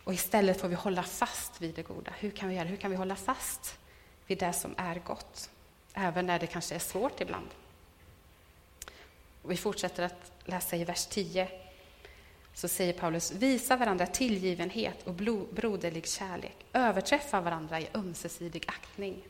Och 0.04 0.14
istället 0.14 0.62
får 0.62 0.68
vi 0.68 0.76
hålla 0.76 1.04
fast 1.04 1.62
vid 1.62 1.76
det 1.76 1.82
goda. 1.82 2.12
Hur 2.20 2.32
kan 2.32 2.50
vi 2.50 2.56
göra? 2.56 2.68
Hur 2.68 2.78
kan 2.78 2.92
vi 2.92 2.98
hålla 2.98 3.16
fast 3.16 3.80
vid 4.28 4.38
det 4.38 4.54
som 4.54 4.74
är 4.78 5.02
gott? 5.06 5.50
Även 5.94 6.26
när 6.26 6.40
det 6.40 6.48
kanske 6.48 6.76
är 6.76 6.80
svårt 6.80 7.22
ibland. 7.22 7.48
Och 9.42 9.52
vi 9.52 9.58
fortsätter 9.58 10.04
att 10.04 10.32
läsa 10.46 10.76
i 10.76 10.84
vers 10.84 11.06
10. 11.06 11.50
Så 12.54 12.68
säger 12.68 12.94
Paulus, 12.94 13.32
visa 13.32 13.76
varandra 13.78 14.08
tillgivenhet 14.08 15.08
och 15.08 15.14
broderlig 15.52 16.08
kärlek. 16.08 16.66
Överträffa 16.74 17.42
varandra 17.42 17.80
i 17.80 17.88
ömsesidig 17.94 18.64
aktning. 18.68 19.24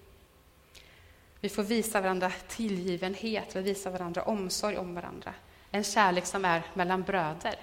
Vi 1.41 1.49
får 1.49 1.63
visa 1.63 2.01
varandra 2.01 2.31
tillgivenhet, 2.47 3.55
vi 3.55 3.61
visar 3.61 3.91
varandra 3.91 4.23
omsorg 4.23 4.77
om 4.77 4.95
varandra. 4.95 5.33
En 5.71 5.83
kärlek 5.83 6.25
som 6.25 6.45
är 6.45 6.63
mellan 6.73 7.03
bröder. 7.03 7.55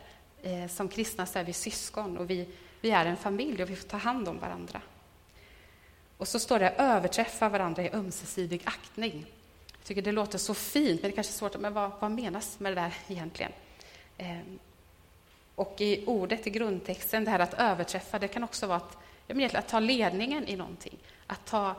Eh, 0.42 0.68
som 0.68 0.88
kristna 0.88 1.26
så 1.26 1.38
är 1.38 1.44
vi 1.44 1.52
syskon 1.52 2.18
och 2.18 2.30
vi, 2.30 2.48
vi 2.80 2.90
är 2.90 3.06
en 3.06 3.16
familj 3.16 3.62
och 3.62 3.70
vi 3.70 3.76
får 3.76 3.88
ta 3.88 3.96
hand 3.96 4.28
om 4.28 4.38
varandra. 4.38 4.80
Och 6.18 6.28
så 6.28 6.38
står 6.38 6.58
det 6.58 6.70
överträffa 6.70 7.48
varandra 7.48 7.82
i 7.82 7.90
ömsesidig 7.90 8.62
aktning. 8.64 9.26
Jag 9.72 9.84
tycker 9.84 10.02
det 10.02 10.12
låter 10.12 10.38
så 10.38 10.54
fint, 10.54 11.02
men 11.02 11.10
det 11.10 11.14
kanske 11.14 11.30
är 11.30 11.38
svårt. 11.38 11.60
Men 11.60 11.74
vad, 11.74 11.90
vad 12.00 12.10
menas 12.10 12.60
med 12.60 12.72
det 12.72 12.80
där 12.80 12.94
egentligen? 13.08 13.52
Ehm, 14.18 14.58
och 15.54 15.76
i 15.78 16.04
ordet 16.06 16.46
i 16.46 16.50
grundtexten, 16.50 17.24
det 17.24 17.30
här 17.30 17.38
att 17.38 17.54
överträffa, 17.54 18.18
det 18.18 18.28
kan 18.28 18.44
också 18.44 18.66
vara 18.66 18.76
att, 18.76 19.54
att 19.54 19.68
ta 19.68 19.80
ledningen 19.80 20.48
i 20.48 20.56
någonting. 20.56 20.98
Att, 21.26 21.44
ta, 21.44 21.74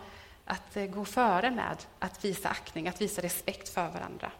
att 0.46 0.78
eh, 0.78 0.86
gå 0.86 1.06
före 1.06 1.52
med 1.52 1.78
att 2.00 2.26
visa 2.26 2.50
aktning, 2.50 2.88
att 2.88 3.02
visa 3.02 3.22
respekt 3.22 3.70
för 3.70 3.90
varandra. 3.90 4.32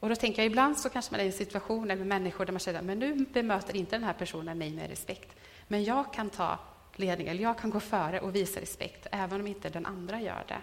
Och 0.00 0.08
då 0.08 0.16
tänker 0.16 0.42
jag 0.42 0.46
ibland 0.46 0.78
så 0.78 0.88
kanske 0.88 1.12
man 1.12 1.20
är 1.20 1.24
i 1.24 1.26
en 1.26 1.32
situation 1.32 1.88
med 1.88 2.06
människor 2.06 2.44
där 2.44 2.52
man 2.52 2.60
känner 2.60 2.82
men 2.82 2.98
nu 2.98 3.26
bemöter 3.32 3.76
inte 3.76 3.96
den 3.96 4.04
här 4.04 4.12
personen 4.12 4.58
mig 4.58 4.70
med 4.70 4.90
respekt. 4.90 5.36
Men 5.68 5.84
jag 5.84 6.12
kan 6.12 6.30
ta 6.30 6.58
ledning, 6.96 7.28
eller 7.28 7.42
jag 7.42 7.58
kan 7.58 7.70
gå 7.70 7.80
före 7.80 8.20
och 8.20 8.34
visa 8.34 8.60
respekt, 8.60 9.06
även 9.12 9.40
om 9.40 9.46
inte 9.46 9.68
den 9.68 9.86
andra 9.86 10.20
gör 10.20 10.44
det. 10.48 10.58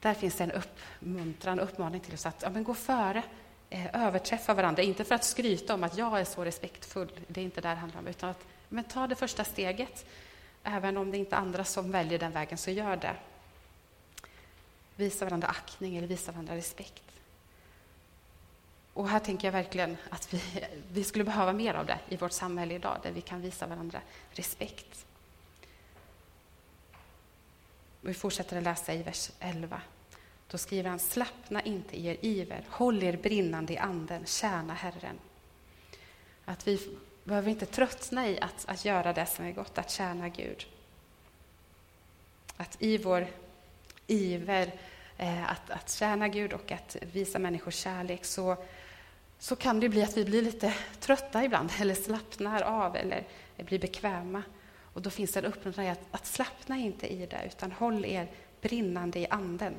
Där 0.00 0.14
finns 0.14 0.36
det 0.36 0.44
en 0.44 0.52
uppmuntran, 0.52 1.60
uppmaning 1.60 2.00
till 2.00 2.14
oss 2.14 2.26
att 2.26 2.42
ja, 2.42 2.50
men 2.50 2.64
gå 2.64 2.74
före, 2.74 3.22
eh, 3.70 4.06
överträffa 4.06 4.54
varandra. 4.54 4.82
Inte 4.82 5.04
för 5.04 5.14
att 5.14 5.24
skryta 5.24 5.74
om 5.74 5.84
att 5.84 5.98
jag 5.98 6.20
är 6.20 6.24
så 6.24 6.44
respektfull, 6.44 7.20
det 7.28 7.40
är 7.40 7.44
inte 7.44 7.60
det 7.60 7.68
det 7.68 7.74
handlar 7.74 8.00
om, 8.00 8.06
utan 8.06 8.30
att 8.30 8.44
men 8.68 8.84
ta 8.84 9.06
det 9.06 9.14
första 9.14 9.44
steget. 9.44 10.06
Även 10.62 10.96
om 10.96 11.10
det 11.10 11.18
inte 11.18 11.36
är 11.36 11.40
andra 11.40 11.64
som 11.64 11.90
väljer 11.90 12.18
den 12.18 12.32
vägen, 12.32 12.58
så 12.58 12.70
gör 12.70 12.96
det. 12.96 13.16
Visa 14.96 15.24
varandra 15.24 15.48
aktning 15.48 15.96
eller 15.96 16.06
visa 16.06 16.32
varandra 16.32 16.56
respekt. 16.56 17.02
Och 18.92 19.08
här 19.08 19.18
tänker 19.18 19.48
jag 19.48 19.52
verkligen 19.52 19.96
att 20.10 20.34
vi, 20.34 20.42
vi 20.92 21.04
skulle 21.04 21.24
behöva 21.24 21.52
mer 21.52 21.74
av 21.74 21.86
det 21.86 21.98
i 22.08 22.16
vårt 22.16 22.32
samhälle 22.32 22.74
idag, 22.74 22.96
där 23.02 23.12
vi 23.12 23.20
kan 23.20 23.40
visa 23.40 23.66
varandra 23.66 24.00
respekt. 24.30 25.06
Vi 28.00 28.14
fortsätter 28.14 28.56
att 28.56 28.62
läsa 28.62 28.94
i 28.94 29.02
vers 29.02 29.30
11. 29.40 29.80
Då 30.50 30.58
skriver 30.58 30.90
han, 30.90 30.98
slappna 30.98 31.62
inte 31.62 31.96
i 31.96 32.06
er 32.06 32.16
iver, 32.20 32.64
håll 32.68 33.02
er 33.02 33.16
brinnande 33.16 33.72
i 33.72 33.78
anden, 33.78 34.26
tjäna 34.26 34.74
Herren. 34.74 35.18
Att 36.44 36.68
vi 36.68 36.98
behöver 37.28 37.50
inte 37.50 37.66
tröttna 37.66 38.28
i 38.28 38.40
att, 38.40 38.64
att 38.68 38.84
göra 38.84 39.12
det 39.12 39.26
som 39.26 39.44
är 39.44 39.52
gott, 39.52 39.78
att 39.78 39.90
tjäna 39.90 40.28
Gud. 40.28 40.66
Att 42.56 42.76
i 42.82 42.98
vår 42.98 43.26
iver 44.06 44.72
eh, 45.16 45.50
att, 45.50 45.70
att 45.70 45.90
tjäna 45.90 46.28
Gud 46.28 46.52
och 46.52 46.72
att 46.72 46.96
visa 47.12 47.38
människor 47.38 47.70
kärlek 47.70 48.24
så, 48.24 48.56
så 49.38 49.56
kan 49.56 49.80
det 49.80 49.88
bli 49.88 50.02
att 50.02 50.16
vi 50.16 50.24
blir 50.24 50.42
lite 50.42 50.74
trötta 51.00 51.44
ibland, 51.44 51.70
eller 51.80 51.94
slappnar 51.94 52.62
av 52.62 52.96
eller 52.96 53.24
blir 53.56 53.78
bekväma. 53.78 54.42
Och 54.92 55.02
då 55.02 55.10
finns 55.10 55.32
det 55.32 55.38
en 55.38 55.46
uppmuntran 55.46 55.86
att, 55.86 56.00
att 56.10 56.26
slappna 56.26 56.76
inte 56.76 57.06
i 57.06 57.26
det, 57.26 57.40
utan 57.46 57.72
håll 57.72 58.04
er 58.04 58.28
brinnande 58.60 59.18
i 59.18 59.26
anden. 59.30 59.74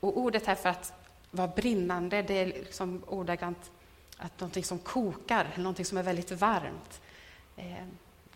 Och 0.00 0.18
ordet 0.18 0.46
här 0.46 0.54
för 0.54 0.68
att 0.68 0.92
vara 1.30 1.48
brinnande, 1.48 2.22
det 2.22 2.34
är 2.34 2.46
liksom 2.46 3.04
ordagrant 3.06 3.70
att 4.16 4.40
någonting 4.40 4.64
som 4.64 4.78
kokar, 4.78 5.44
eller 5.44 5.62
någonting 5.62 5.84
som 5.84 5.98
är 5.98 6.02
väldigt 6.02 6.30
varmt. 6.30 7.00
Eh, 7.56 7.84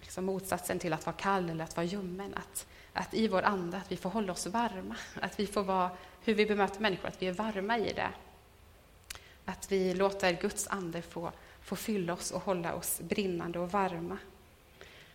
liksom 0.00 0.24
motsatsen 0.24 0.78
till 0.78 0.92
att 0.92 1.06
vara 1.06 1.16
kall 1.16 1.50
eller 1.50 1.64
att 1.64 1.76
vara 1.76 1.86
ljummen. 1.86 2.34
Att, 2.34 2.66
att 2.92 3.14
i 3.14 3.28
vår 3.28 3.42
ande, 3.42 3.76
att 3.76 3.92
vi 3.92 3.96
får 3.96 4.10
hålla 4.10 4.32
oss 4.32 4.46
varma. 4.46 4.96
Att 5.20 5.40
vi 5.40 5.46
får 5.46 5.62
vara, 5.62 5.90
hur 6.24 6.34
vi 6.34 6.46
bemöter 6.46 6.80
människor, 6.80 7.08
att 7.08 7.22
vi 7.22 7.26
är 7.26 7.32
varma 7.32 7.78
i 7.78 7.92
det. 7.92 8.10
Att 9.44 9.72
vi 9.72 9.94
låter 9.94 10.32
Guds 10.32 10.66
ande 10.66 11.02
få, 11.02 11.32
få 11.60 11.76
fylla 11.76 12.12
oss 12.12 12.30
och 12.30 12.42
hålla 12.42 12.74
oss 12.74 13.00
brinnande 13.00 13.58
och 13.58 13.72
varma. 13.72 14.18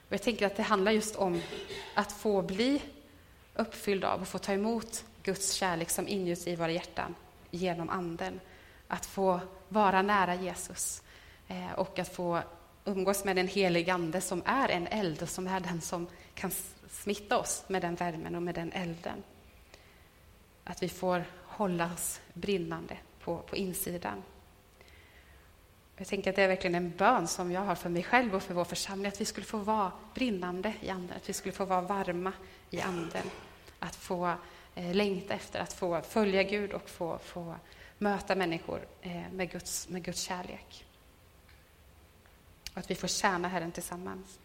Och 0.07 0.13
jag 0.13 0.21
tänker 0.21 0.45
att 0.45 0.55
det 0.55 0.63
handlar 0.63 0.91
just 0.91 1.15
om 1.15 1.41
att 1.95 2.11
få 2.11 2.41
bli 2.41 2.81
uppfylld 3.53 4.03
av 4.03 4.21
och 4.21 4.27
få 4.27 4.37
ta 4.37 4.53
emot 4.53 5.05
Guds 5.23 5.53
kärlek 5.53 5.89
som 5.89 6.07
ingjuts 6.07 6.47
i 6.47 6.55
våra 6.55 6.71
hjärtan 6.71 7.15
genom 7.51 7.89
Anden. 7.89 8.39
Att 8.87 9.05
få 9.05 9.39
vara 9.69 10.01
nära 10.01 10.35
Jesus 10.35 11.03
eh, 11.47 11.71
och 11.71 11.99
att 11.99 12.15
få 12.15 12.41
umgås 12.85 13.25
med 13.25 13.35
den 13.35 13.47
helige 13.47 13.93
Ande 13.93 14.21
som 14.21 14.43
är 14.45 14.69
en 14.69 14.87
eld 14.87 15.21
och 15.21 15.29
som 15.29 15.47
är 15.47 15.59
den 15.59 15.81
som 15.81 16.07
kan 16.33 16.51
smitta 16.89 17.37
oss 17.37 17.63
med 17.67 17.81
den 17.81 17.95
värmen 17.95 18.35
och 18.35 18.43
med 18.43 18.55
den 18.55 18.71
elden. 18.71 19.23
Att 20.63 20.83
vi 20.83 20.89
får 20.89 21.23
hålla 21.45 21.93
oss 21.93 22.21
brinnande 22.33 22.97
på, 23.23 23.37
på 23.37 23.55
insidan. 23.55 24.23
Jag 25.97 26.07
tänker 26.07 26.29
att 26.29 26.35
det 26.35 26.43
är 26.43 26.47
verkligen 26.47 26.75
en 26.75 26.91
bön 26.97 27.27
som 27.27 27.51
jag 27.51 27.61
har 27.61 27.75
för 27.75 27.89
mig 27.89 28.03
själv 28.03 28.35
och 28.35 28.43
för 28.43 28.53
vår 28.53 28.63
församling, 28.63 29.07
att 29.07 29.21
vi 29.21 29.25
skulle 29.25 29.45
få 29.45 29.57
vara 29.57 29.91
brinnande 30.13 30.73
i 30.81 30.89
anden, 30.89 31.17
att 31.17 31.29
vi 31.29 31.33
skulle 31.33 31.53
få 31.53 31.65
vara 31.65 31.81
varma 31.81 32.33
i 32.69 32.81
anden, 32.81 33.29
att 33.79 33.95
få 33.95 34.33
eh, 34.75 34.93
längta 34.93 35.33
efter 35.33 35.59
att 35.59 35.73
få 35.73 36.01
följa 36.01 36.43
Gud 36.43 36.71
och 36.71 36.89
få, 36.89 37.17
få 37.17 37.55
möta 37.97 38.35
människor 38.35 38.87
eh, 39.01 39.31
med, 39.31 39.51
Guds, 39.51 39.89
med 39.89 40.03
Guds 40.03 40.21
kärlek. 40.21 40.85
Och 42.71 42.77
att 42.77 42.91
vi 42.91 42.95
får 42.95 43.07
tjäna 43.07 43.47
Herren 43.47 43.71
tillsammans. 43.71 44.39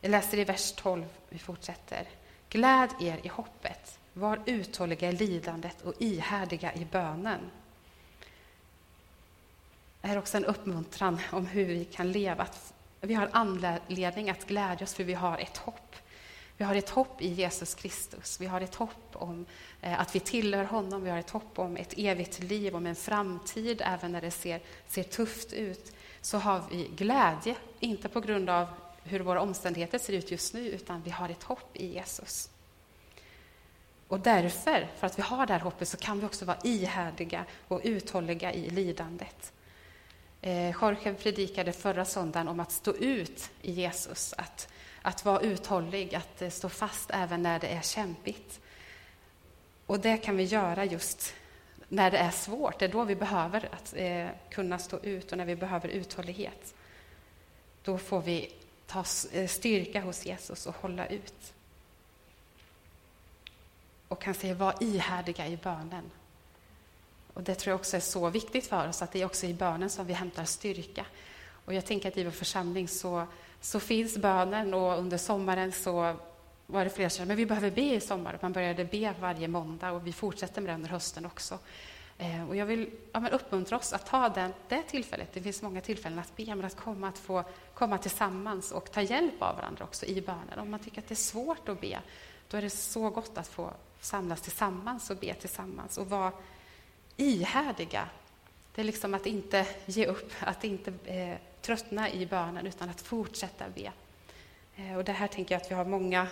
Jag 0.00 0.10
läser 0.10 0.38
i 0.38 0.44
vers 0.44 0.72
12, 0.72 1.04
vi 1.28 1.38
fortsätter. 1.38 2.08
Gläd 2.48 2.90
er 3.00 3.20
i 3.22 3.28
hoppet, 3.28 3.98
var 4.12 4.42
uthålliga 4.46 5.08
i 5.08 5.12
lidandet 5.12 5.82
och 5.82 5.94
ihärdiga 5.98 6.74
i 6.74 6.84
bönen. 6.84 7.40
Det 10.00 10.08
är 10.08 10.18
också 10.18 10.36
en 10.36 10.44
uppmuntran 10.44 11.20
om 11.32 11.46
hur 11.46 11.64
vi 11.64 11.84
kan 11.84 12.12
leva. 12.12 12.46
vi 13.00 13.14
har 13.14 13.28
anledning 13.32 14.30
att 14.30 14.46
glädjas 14.46 14.94
för 14.94 15.04
vi 15.04 15.14
har 15.14 15.38
ett 15.38 15.56
hopp. 15.56 15.96
Vi 16.56 16.64
har 16.64 16.74
ett 16.74 16.90
hopp 16.90 17.22
i 17.22 17.28
Jesus 17.28 17.74
Kristus. 17.74 18.40
Vi 18.40 18.46
har 18.46 18.60
ett 18.60 18.74
hopp 18.74 19.08
om 19.12 19.46
eh, 19.80 20.00
att 20.00 20.14
vi 20.14 20.20
tillhör 20.20 20.64
honom. 20.64 21.04
Vi 21.04 21.10
har 21.10 21.18
ett 21.18 21.30
hopp 21.30 21.58
om 21.58 21.76
ett 21.76 21.94
evigt 21.96 22.42
liv, 22.42 22.76
om 22.76 22.86
en 22.86 22.96
framtid, 22.96 23.82
även 23.84 24.12
när 24.12 24.20
det 24.20 24.30
ser, 24.30 24.60
ser 24.88 25.02
tufft 25.02 25.52
ut. 25.52 25.92
Så 26.20 26.38
har 26.38 26.62
vi 26.70 26.90
glädje, 26.96 27.56
inte 27.80 28.08
på 28.08 28.20
grund 28.20 28.50
av 28.50 28.66
hur 29.02 29.20
våra 29.20 29.40
omständigheter 29.40 29.98
ser 29.98 30.12
ut 30.12 30.30
just 30.30 30.54
nu, 30.54 30.68
utan 30.68 31.02
vi 31.02 31.10
har 31.10 31.28
ett 31.28 31.42
hopp 31.42 31.76
i 31.76 31.86
Jesus. 31.86 32.50
Och 34.08 34.20
därför, 34.20 34.88
för 34.98 35.06
att 35.06 35.18
vi 35.18 35.22
har 35.22 35.46
det 35.46 35.52
här 35.52 35.60
hoppet, 35.60 35.88
så 35.88 35.96
kan 35.96 36.20
vi 36.20 36.26
också 36.26 36.44
vara 36.44 36.58
ihärdiga 36.64 37.44
och 37.68 37.80
uthålliga 37.84 38.52
i 38.52 38.70
lidandet. 38.70 39.52
Eh, 40.40 40.70
Jorge 40.70 41.14
predikade 41.14 41.72
förra 41.72 42.04
söndagen 42.04 42.48
om 42.48 42.60
att 42.60 42.72
stå 42.72 42.94
ut 42.94 43.50
i 43.62 43.72
Jesus, 43.72 44.34
att, 44.38 44.68
att 45.06 45.24
vara 45.24 45.40
uthållig, 45.40 46.14
att 46.14 46.42
eh, 46.42 46.50
stå 46.50 46.68
fast 46.68 47.10
även 47.10 47.42
när 47.42 47.58
det 47.58 47.68
är 47.68 47.82
kämpigt. 47.82 48.60
Och 49.86 50.00
det 50.00 50.16
kan 50.16 50.36
vi 50.36 50.44
göra 50.44 50.84
just 50.84 51.34
när 51.88 52.10
det 52.10 52.18
är 52.18 52.30
svårt. 52.30 52.78
Det 52.78 52.84
är 52.84 52.88
då 52.88 53.04
vi 53.04 53.16
behöver 53.16 53.68
att, 53.72 53.94
eh, 53.96 54.28
kunna 54.50 54.78
stå 54.78 54.98
ut 54.98 55.32
och 55.32 55.38
när 55.38 55.44
vi 55.44 55.56
behöver 55.56 55.88
uthållighet. 55.88 56.74
Då 57.82 57.98
får 57.98 58.20
vi 58.20 58.52
ta 58.86 59.04
eh, 59.32 59.48
styrka 59.48 60.00
hos 60.00 60.26
Jesus 60.26 60.66
och 60.66 60.74
hålla 60.74 61.06
ut. 61.06 61.52
Och 64.08 64.24
han 64.24 64.34
säger, 64.34 64.54
var 64.54 64.74
ihärdiga 64.80 65.48
i 65.48 65.56
bönen. 65.56 66.10
Och 67.34 67.42
Det 67.42 67.54
tror 67.54 67.70
jag 67.70 67.80
också 67.80 67.96
är 67.96 68.00
så 68.00 68.30
viktigt 68.30 68.66
för 68.66 68.88
oss, 68.88 69.02
att 69.02 69.12
det 69.12 69.20
är 69.20 69.26
också 69.26 69.46
i 69.46 69.54
bönen 69.54 69.90
som 69.90 70.06
vi 70.06 70.12
hämtar 70.12 70.44
styrka. 70.44 71.06
Och 71.64 71.74
jag 71.74 71.86
tänker 71.86 72.08
att 72.08 72.16
i 72.16 72.24
vår 72.24 72.30
församling 72.30 72.88
så, 72.88 73.26
så 73.64 73.80
finns 73.80 74.18
bönen 74.18 74.74
och 74.74 74.98
under 74.98 75.18
sommaren 75.18 75.72
så 75.72 76.16
var 76.66 76.84
det 76.84 76.90
flera 76.90 77.10
som 77.10 77.24
sa 77.24 77.28
men 77.28 77.36
vi 77.36 77.46
behöver 77.46 77.70
be 77.70 77.94
i 77.94 78.00
sommar. 78.00 78.38
Man 78.42 78.52
började 78.52 78.84
be 78.84 79.14
varje 79.20 79.48
måndag 79.48 79.90
och 79.90 80.06
vi 80.06 80.12
fortsätter 80.12 80.60
med 80.60 80.70
det 80.70 80.74
under 80.74 80.88
hösten 80.88 81.26
också. 81.26 81.58
Eh, 82.18 82.48
och 82.48 82.56
jag 82.56 82.66
vill 82.66 82.90
ja, 83.12 83.28
uppmuntra 83.32 83.78
oss 83.78 83.92
att 83.92 84.06
ta 84.06 84.28
den, 84.28 84.52
det 84.68 84.82
tillfället. 84.82 85.28
Det 85.32 85.42
finns 85.42 85.62
många 85.62 85.80
tillfällen 85.80 86.18
att 86.18 86.36
be, 86.36 86.54
men 86.54 86.64
att 86.64 86.76
komma, 86.76 87.08
att 87.08 87.18
få 87.18 87.44
komma 87.74 87.98
tillsammans 87.98 88.72
och 88.72 88.92
ta 88.92 89.02
hjälp 89.02 89.42
av 89.42 89.56
varandra 89.56 89.84
också 89.84 90.06
i 90.06 90.20
bönen. 90.20 90.58
Om 90.58 90.70
man 90.70 90.80
tycker 90.80 90.98
att 90.98 91.08
det 91.08 91.14
är 91.14 91.16
svårt 91.16 91.68
att 91.68 91.80
be, 91.80 91.98
då 92.50 92.56
är 92.56 92.62
det 92.62 92.70
så 92.70 93.10
gott 93.10 93.38
att 93.38 93.48
få 93.48 93.70
samlas 94.00 94.40
tillsammans 94.40 95.10
och 95.10 95.16
be 95.16 95.34
tillsammans 95.34 95.98
och 95.98 96.10
vara 96.10 96.32
ihärdiga. 97.16 98.08
Det 98.74 98.80
är 98.82 98.84
liksom 98.84 99.14
att 99.14 99.26
inte 99.26 99.66
ge 99.86 100.06
upp, 100.06 100.32
att 100.40 100.64
inte 100.64 100.92
eh, 101.04 101.36
tröttna 101.64 102.10
i 102.10 102.26
bönen, 102.26 102.66
utan 102.66 102.90
att 102.90 103.00
fortsätta 103.00 103.64
be. 103.74 103.92
Eh, 104.76 104.96
och 104.96 105.04
det 105.04 105.12
här 105.12 105.28
tänker 105.28 105.54
jag 105.54 105.62
att 105.62 105.70
vi 105.70 105.74
har 105.74 105.84
många 105.84 106.28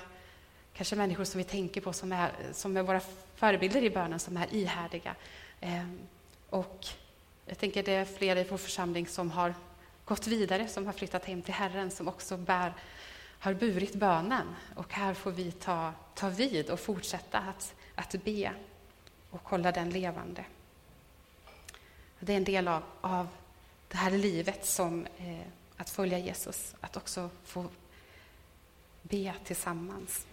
kanske 0.74 0.96
människor 0.96 1.24
som 1.24 1.38
vi 1.38 1.44
tänker 1.44 1.80
på 1.80 1.92
som 1.92 2.12
är, 2.12 2.32
som 2.52 2.76
är 2.76 2.82
våra 2.82 3.00
förebilder 3.34 3.82
i 3.82 3.90
bönen, 3.90 4.18
som 4.18 4.36
är 4.36 4.54
ihärdiga. 4.54 5.14
Eh, 5.60 5.88
och 6.50 6.86
jag 7.46 7.58
tänker 7.58 7.82
det 7.82 7.92
är 7.92 8.04
flera 8.04 8.40
i 8.40 8.44
vår 8.44 8.56
församling 8.56 9.06
som 9.06 9.30
har 9.30 9.54
gått 10.04 10.26
vidare, 10.26 10.68
som 10.68 10.86
har 10.86 10.92
flyttat 10.92 11.24
hem 11.24 11.42
till 11.42 11.54
Herren, 11.54 11.90
som 11.90 12.08
också 12.08 12.36
bär, 12.36 12.72
har 13.38 13.54
burit 13.54 13.94
bönen. 13.94 14.54
Och 14.76 14.92
här 14.92 15.14
får 15.14 15.30
vi 15.30 15.52
ta, 15.52 15.92
ta 16.14 16.28
vid 16.28 16.70
och 16.70 16.80
fortsätta 16.80 17.38
att, 17.38 17.74
att 17.94 18.24
be 18.24 18.52
och 19.30 19.48
hålla 19.48 19.72
den 19.72 19.90
levande. 19.90 20.44
Det 22.20 22.32
är 22.32 22.36
en 22.36 22.44
del 22.44 22.68
av, 22.68 22.82
av 23.00 23.28
det 23.92 23.98
här 23.98 24.10
livet 24.10 24.66
som 24.66 25.06
eh, 25.18 25.46
att 25.76 25.90
följa 25.90 26.18
Jesus, 26.18 26.74
att 26.80 26.96
också 26.96 27.30
få 27.44 27.66
be 29.02 29.34
tillsammans. 29.44 30.26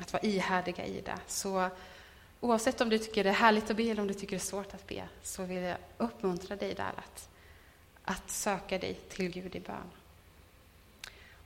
Att 0.00 0.12
vara 0.12 0.22
ihärdiga 0.22 0.86
i 0.86 1.00
det. 1.00 1.18
Så 1.26 1.68
oavsett 2.40 2.80
om 2.80 2.88
du 2.88 2.98
tycker 2.98 3.24
det 3.24 3.30
är 3.30 3.34
härligt 3.34 3.70
att 3.70 3.76
be 3.76 3.82
eller 3.82 4.02
om 4.02 4.08
du 4.08 4.14
tycker 4.14 4.36
det 4.36 4.42
är 4.42 4.46
svårt 4.46 4.74
att 4.74 4.86
be, 4.86 5.08
så 5.22 5.44
vill 5.44 5.62
jag 5.62 5.76
uppmuntra 5.98 6.56
dig 6.56 6.74
där 6.74 6.92
att, 6.96 7.28
att 8.04 8.30
söka 8.30 8.78
dig 8.78 8.94
till 8.94 9.30
Gud 9.30 9.56
i 9.56 9.60
bön. 9.60 9.90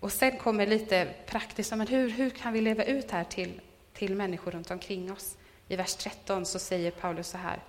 Och 0.00 0.12
sen 0.12 0.38
kommer 0.38 0.66
lite 0.66 1.14
praktiskt, 1.26 1.70
men 1.76 1.87
hur, 1.87 2.11
hur 2.11 2.30
kan 2.30 2.52
vi 2.52 2.61
leva 2.61 2.84
ut 2.84 3.11
här 3.11 3.25
till, 3.25 3.61
till 3.92 4.14
människor 4.14 4.50
runt 4.50 4.70
omkring 4.70 5.12
oss? 5.12 5.37
I 5.68 5.76
vers 5.76 5.94
13 5.94 6.46
så 6.46 6.58
säger 6.58 6.90
Paulus 6.90 7.28
så 7.28 7.38
här. 7.38 7.62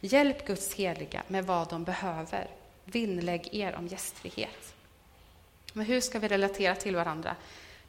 Hjälp 0.00 0.46
Guds 0.46 0.74
heliga 0.74 1.22
med 1.28 1.46
vad 1.46 1.68
de 1.68 1.84
behöver. 1.84 2.48
Vinnlägg 2.84 3.48
er 3.54 3.74
om 3.74 3.86
gästfrihet. 3.86 4.74
Men 5.72 5.86
hur 5.86 6.00
ska 6.00 6.18
vi 6.18 6.28
relatera 6.28 6.74
till 6.74 6.96
varandra? 6.96 7.36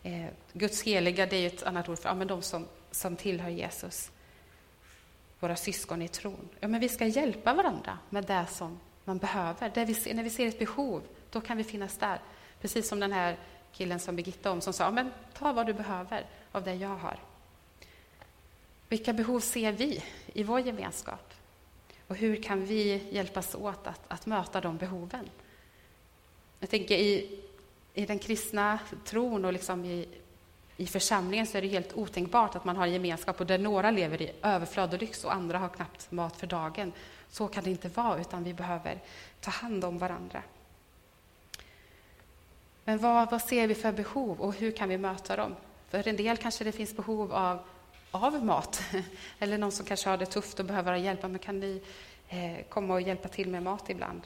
Eh, 0.04 0.26
Guds 0.54 0.84
heliga, 0.84 1.26
det 1.26 1.36
är 1.36 1.48
ett 1.48 1.64
annat 1.64 1.90
ord 1.90 2.00
för 2.00 2.10
ja, 2.10 2.16
men 2.16 2.28
de 2.28 2.42
som, 2.42 2.68
som 2.92 3.16
tillhör 3.16 3.50
Jesus. 3.50 4.12
Våra 5.40 5.56
syskon 5.56 6.02
i 6.02 6.08
tron. 6.08 6.50
Ja, 6.60 6.68
men 6.68 6.80
vi 6.80 6.90
ska 6.90 7.06
hjälpa 7.06 7.54
varandra 7.54 8.00
med 8.10 8.24
det 8.26 8.46
som 8.52 8.80
man 9.04 9.18
behöver. 9.18 9.70
Där 9.70 9.86
vi, 9.86 10.14
när 10.14 10.24
vi 10.24 10.30
ser 10.30 10.48
ett 10.48 10.60
behov, 10.60 11.02
då 11.32 11.42
kan 11.42 11.58
vi 11.58 11.64
finnas 11.64 11.98
där. 11.98 12.20
Precis 12.62 12.88
som 12.88 13.00
den 13.00 13.12
här 13.12 13.38
killen 13.72 14.00
som 14.00 14.16
Birgitta 14.16 14.52
om, 14.52 14.62
som 14.62 14.74
sa, 14.74 14.92
men 14.92 15.12
ta 15.34 15.54
vad 15.54 15.66
du 15.66 15.74
behöver 15.74 16.26
av 16.52 16.64
det 16.64 16.74
jag 16.74 16.96
har. 16.98 17.20
Vilka 18.90 19.14
behov 19.14 19.40
ser 19.40 19.72
vi 19.72 20.04
i 20.34 20.44
vår 20.44 20.60
gemenskap? 20.60 21.33
Och 22.08 22.16
hur 22.16 22.44
kan 22.44 22.66
vi 22.66 23.04
hjälpas 23.10 23.56
åt 23.56 23.88
att, 23.88 24.02
att 24.08 24.26
möta 24.26 24.62
de 24.62 24.78
behoven? 24.78 25.30
Jag 26.60 26.70
tänker 26.70 26.96
i, 26.96 27.40
i 27.94 28.06
den 28.06 28.20
kristna 28.20 28.80
tron 29.06 29.46
och 29.46 29.54
liksom 29.54 29.86
i, 29.86 30.08
i 30.78 30.88
församlingen 30.88 31.48
så 31.48 31.58
är 31.58 31.62
det 31.62 31.68
helt 31.68 31.94
otänkbart 31.94 32.56
att 32.56 32.66
man 32.66 32.78
har 32.78 32.86
gemenskap 32.86 33.40
och 33.40 33.46
där 33.46 33.58
några 33.58 33.92
lever 33.92 34.22
i 34.22 34.32
överflöd 34.42 34.94
och 34.94 35.00
lyx 35.00 35.24
och 35.24 35.34
andra 35.34 35.58
har 35.58 35.70
knappt 35.70 36.12
mat 36.12 36.38
för 36.38 36.48
dagen. 36.48 36.92
Så 37.30 37.48
kan 37.48 37.64
det 37.64 37.70
inte 37.70 37.90
vara, 37.90 38.22
utan 38.22 38.44
vi 38.44 38.54
behöver 38.54 39.00
ta 39.40 39.52
hand 39.52 39.84
om 39.84 39.98
varandra. 39.98 40.44
Men 42.86 42.98
vad, 42.98 43.32
vad 43.32 43.42
ser 43.42 43.68
vi 43.68 43.76
för 43.76 43.92
behov 43.92 44.42
och 44.42 44.54
hur 44.54 44.72
kan 44.72 44.90
vi 44.90 44.98
möta 44.98 45.36
dem? 45.36 45.56
För 45.90 46.08
en 46.08 46.16
del 46.16 46.38
kanske 46.38 46.64
det 46.64 46.72
finns 46.72 46.96
behov 46.96 47.34
av, 47.34 47.60
av 48.14 48.46
mat, 48.46 48.84
eller 49.40 49.58
någon 49.58 49.72
som 49.72 49.86
kanske 49.86 50.10
har 50.10 50.18
det 50.18 50.26
tufft 50.26 50.60
och 50.60 50.66
behöver 50.66 50.96
hjälp. 50.96 51.22
Men 51.22 51.40
kan 51.40 51.60
ni 51.60 51.82
eh, 52.30 52.66
komma 52.70 52.94
och 52.94 53.02
hjälpa 53.02 53.28
till 53.28 53.50
med 53.50 53.64
mat 53.64 53.90
ibland? 53.90 54.22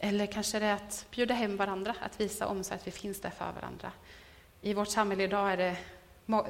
Eller 0.00 0.26
kanske 0.26 0.58
det 0.58 0.66
är 0.66 0.74
att 0.74 1.06
bjuda 1.10 1.34
hem 1.34 1.56
varandra, 1.56 1.94
att 2.00 2.20
visa 2.20 2.46
om 2.46 2.60
att 2.60 2.86
vi 2.86 2.90
finns 2.90 3.20
där 3.20 3.30
för 3.30 3.52
varandra. 3.52 3.92
I 4.60 4.74
vårt 4.74 4.88
samhälle 4.88 5.24
idag 5.24 5.52
är 5.52 5.56
det 5.56 5.76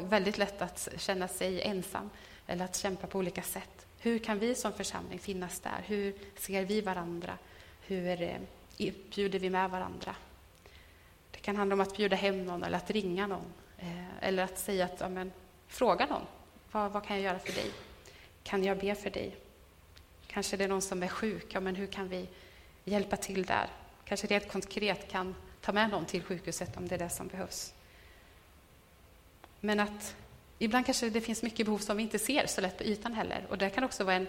väldigt 0.01 0.39
lätt 0.39 0.63
att 0.63 0.89
känna 0.97 1.29
sig 1.29 1.63
ensam 1.63 2.11
eller 2.47 2.65
att 2.65 2.77
kämpa 2.77 3.07
på 3.07 3.19
olika 3.19 3.43
sätt. 3.43 3.87
Hur 3.99 4.19
kan 4.19 4.39
vi 4.39 4.55
som 4.55 4.73
församling 4.73 5.19
finnas 5.19 5.61
där? 5.61 5.83
Hur 5.87 6.15
ser 6.39 6.65
vi 6.65 6.81
varandra? 6.81 7.39
Hur 7.87 8.23
eh, 8.23 8.93
bjuder 9.15 9.39
vi 9.39 9.51
med 9.51 9.71
varandra? 9.71 10.15
Det 11.31 11.39
kan 11.39 11.57
handla 11.57 11.75
om 11.75 11.81
att 11.81 11.97
bjuda 11.97 12.17
hem 12.17 12.45
någon 12.45 12.63
eller 12.63 12.77
att 12.77 12.91
ringa 12.91 13.27
någon. 13.27 13.53
Eh, 13.79 14.19
eller 14.21 14.43
att 14.43 14.59
säga 14.59 14.85
att, 14.85 15.01
ja, 15.01 15.09
men, 15.09 15.33
fråga 15.69 16.07
någon. 16.07 16.27
Vad, 16.73 16.93
vad, 16.93 17.05
kan 17.05 17.17
jag 17.17 17.25
göra 17.25 17.39
för 17.39 17.53
dig? 17.53 17.71
Kan 18.43 18.65
jag 18.65 18.79
be 18.79 18.95
för 18.95 19.11
dig? 19.11 19.37
Kanske 20.27 20.57
det 20.57 20.65
är 20.65 20.69
någon 20.69 20.83
som 20.83 21.03
är 21.03 21.09
sjuk. 21.09 21.47
Ja, 21.49 21.61
men 21.61 21.75
hur 21.75 21.87
kan 21.87 22.09
vi 22.09 22.29
hjälpa 22.85 23.17
till 23.17 23.45
där? 23.45 23.71
Kanske 24.05 24.27
rent 24.27 24.53
konkret 24.53 25.11
kan 25.11 25.35
ta 25.61 25.73
med 25.73 25.91
någon 25.91 26.07
till 26.07 26.23
sjukhuset 26.23 26.77
om 26.77 26.89
det 26.89 26.95
är 26.95 26.99
det 26.99 27.09
som 27.09 27.29
behövs. 27.29 27.75
Men 29.61 29.81
att 29.81 30.17
ibland 30.59 30.87
kanske 30.87 31.11
det 31.11 31.21
finns 31.21 31.43
mycket 31.43 31.67
behov 31.67 31.79
som 31.79 31.97
vi 31.97 32.03
inte 32.03 32.19
ser 32.19 32.47
så 32.47 32.61
lätt 32.61 32.79
på 32.79 32.85
ytan 32.85 33.15
heller. 33.15 33.47
Och 33.49 33.59
det 33.59 33.71
kan 33.71 33.85
också 33.85 34.05
vara 34.05 34.17
en 34.17 34.29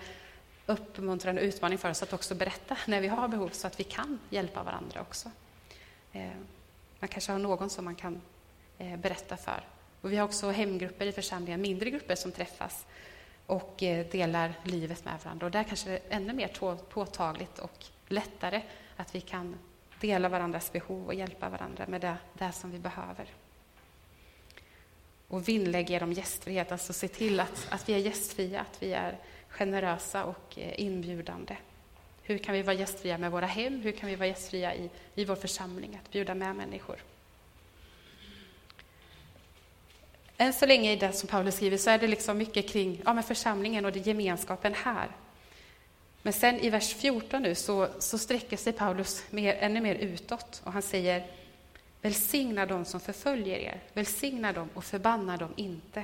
uppmuntrande 0.65 1.41
utmaning 1.41 1.77
för 1.77 1.89
oss 1.89 2.03
att 2.03 2.13
också 2.13 2.35
berätta 2.35 2.77
när 2.87 3.01
vi 3.01 3.07
har 3.07 3.27
behov 3.27 3.49
så 3.49 3.67
att 3.67 3.79
vi 3.79 3.83
kan 3.83 4.19
hjälpa 4.29 4.63
varandra 4.63 5.01
också. 5.01 5.31
Eh, 6.11 6.31
man 6.99 7.07
kanske 7.07 7.31
har 7.31 7.39
någon 7.39 7.69
som 7.69 7.85
man 7.85 7.95
kan 7.95 8.21
eh, 8.77 8.97
berätta 8.97 9.37
för. 9.37 9.63
Och 10.01 10.11
vi 10.11 10.17
har 10.17 10.25
också 10.25 10.49
hemgrupper 10.49 11.05
i 11.05 11.11
församlingen, 11.11 11.61
mindre 11.61 11.89
grupper 11.89 12.15
som 12.15 12.31
träffas 12.31 12.85
och 13.45 13.83
eh, 13.83 14.05
delar 14.11 14.53
livet 14.63 15.05
med 15.05 15.19
varandra. 15.23 15.45
Och 15.45 15.51
där 15.51 15.63
kanske 15.63 15.89
det 15.89 15.97
är 15.97 16.01
ännu 16.09 16.33
mer 16.33 16.47
påtagligt 16.89 17.59
och 17.59 17.85
lättare 18.07 18.61
att 18.95 19.15
vi 19.15 19.21
kan 19.21 19.55
dela 19.99 20.29
varandras 20.29 20.71
behov 20.71 21.05
och 21.05 21.13
hjälpa 21.13 21.49
varandra 21.49 21.85
med 21.87 22.01
det, 22.01 22.17
det 22.33 22.51
som 22.51 22.71
vi 22.71 22.79
behöver. 22.79 23.27
Och 25.27 25.47
vinnlägg 25.47 25.89
er 25.89 26.03
om 26.03 26.13
gästfrihet, 26.13 26.71
alltså 26.71 26.93
se 26.93 27.07
till 27.07 27.39
att, 27.39 27.67
att 27.69 27.89
vi 27.89 27.93
är 27.93 27.97
gästfria, 27.97 28.61
att 28.61 28.83
vi 28.83 28.93
är 28.93 29.17
generösa 29.49 30.25
och 30.25 30.59
eh, 30.59 30.81
inbjudande. 30.81 31.57
Hur 32.23 32.37
kan 32.37 32.55
vi 32.55 32.61
vara 32.61 32.73
gästfria 32.73 33.17
med 33.17 33.31
våra 33.31 33.45
hem? 33.45 33.81
Hur 33.81 33.91
kan 33.91 34.09
vi 34.09 34.15
vara 34.15 34.27
gästfria 34.27 34.75
i, 34.75 34.89
i 35.15 35.25
vår 35.25 35.35
församling? 35.35 35.99
Att 36.03 36.11
bjuda 36.11 36.35
med 36.35 36.55
människor. 36.55 36.97
Än 40.41 40.53
så 40.53 40.65
länge 40.65 40.91
i 40.91 40.95
det 40.95 41.13
som 41.13 41.27
Paulus 41.27 41.55
skriver 41.55 41.77
så 41.77 41.89
är 41.89 41.97
det 41.97 42.07
liksom 42.07 42.37
mycket 42.37 42.69
kring 42.69 43.01
ja, 43.05 43.13
men 43.13 43.23
församlingen 43.23 43.85
och 43.85 43.91
det 43.91 43.99
gemenskapen 43.99 44.73
här. 44.73 45.07
Men 46.21 46.33
sen 46.33 46.59
i 46.59 46.69
vers 46.69 46.95
14 46.95 47.41
nu 47.41 47.55
så, 47.55 47.87
så 47.99 48.17
sträcker 48.17 48.57
sig 48.57 48.73
Paulus 48.73 49.23
mer, 49.29 49.55
ännu 49.59 49.81
mer 49.81 49.95
utåt 49.95 50.61
och 50.63 50.73
han 50.73 50.81
säger 50.81 51.25
Välsigna 52.01 52.65
dem 52.65 52.85
som 52.85 52.99
förföljer 52.99 53.57
er, 53.57 53.79
välsigna 53.93 54.53
dem 54.53 54.69
och 54.73 54.83
förbanna 54.83 55.37
dem 55.37 55.53
inte 55.55 56.03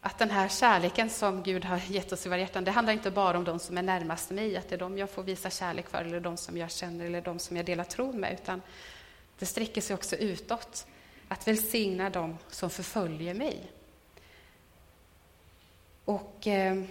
att 0.00 0.18
den 0.18 0.30
här 0.30 0.48
kärleken 0.48 1.10
som 1.10 1.42
Gud 1.42 1.64
har 1.64 1.80
gett 1.88 2.12
oss 2.12 2.26
i 2.26 2.28
våra 2.28 2.38
hjärtan, 2.38 2.64
det 2.64 2.70
handlar 2.70 2.92
inte 2.92 3.10
bara 3.10 3.38
om 3.38 3.44
de 3.44 3.58
som 3.58 3.78
är 3.78 3.82
närmast 3.82 4.30
mig, 4.30 4.56
att 4.56 4.68
det 4.68 4.74
är 4.74 4.78
de 4.78 4.98
jag 4.98 5.10
får 5.10 5.22
visa 5.22 5.50
kärlek 5.50 5.88
för, 5.88 6.04
eller 6.04 6.20
de 6.20 6.36
som 6.36 6.56
jag 6.56 6.70
känner, 6.70 7.04
eller 7.04 7.20
de 7.20 7.38
som 7.38 7.56
jag 7.56 7.66
delar 7.66 7.84
tron 7.84 8.20
med, 8.20 8.32
utan 8.32 8.62
det 9.38 9.46
sträcker 9.46 9.80
sig 9.80 9.94
också 9.94 10.16
utåt. 10.16 10.86
Att 11.28 11.48
välsigna 11.48 12.10
dem 12.10 12.38
som 12.48 12.70
förföljer 12.70 13.34
mig. 13.34 13.70
Och 16.04 16.46
eh, 16.46 16.82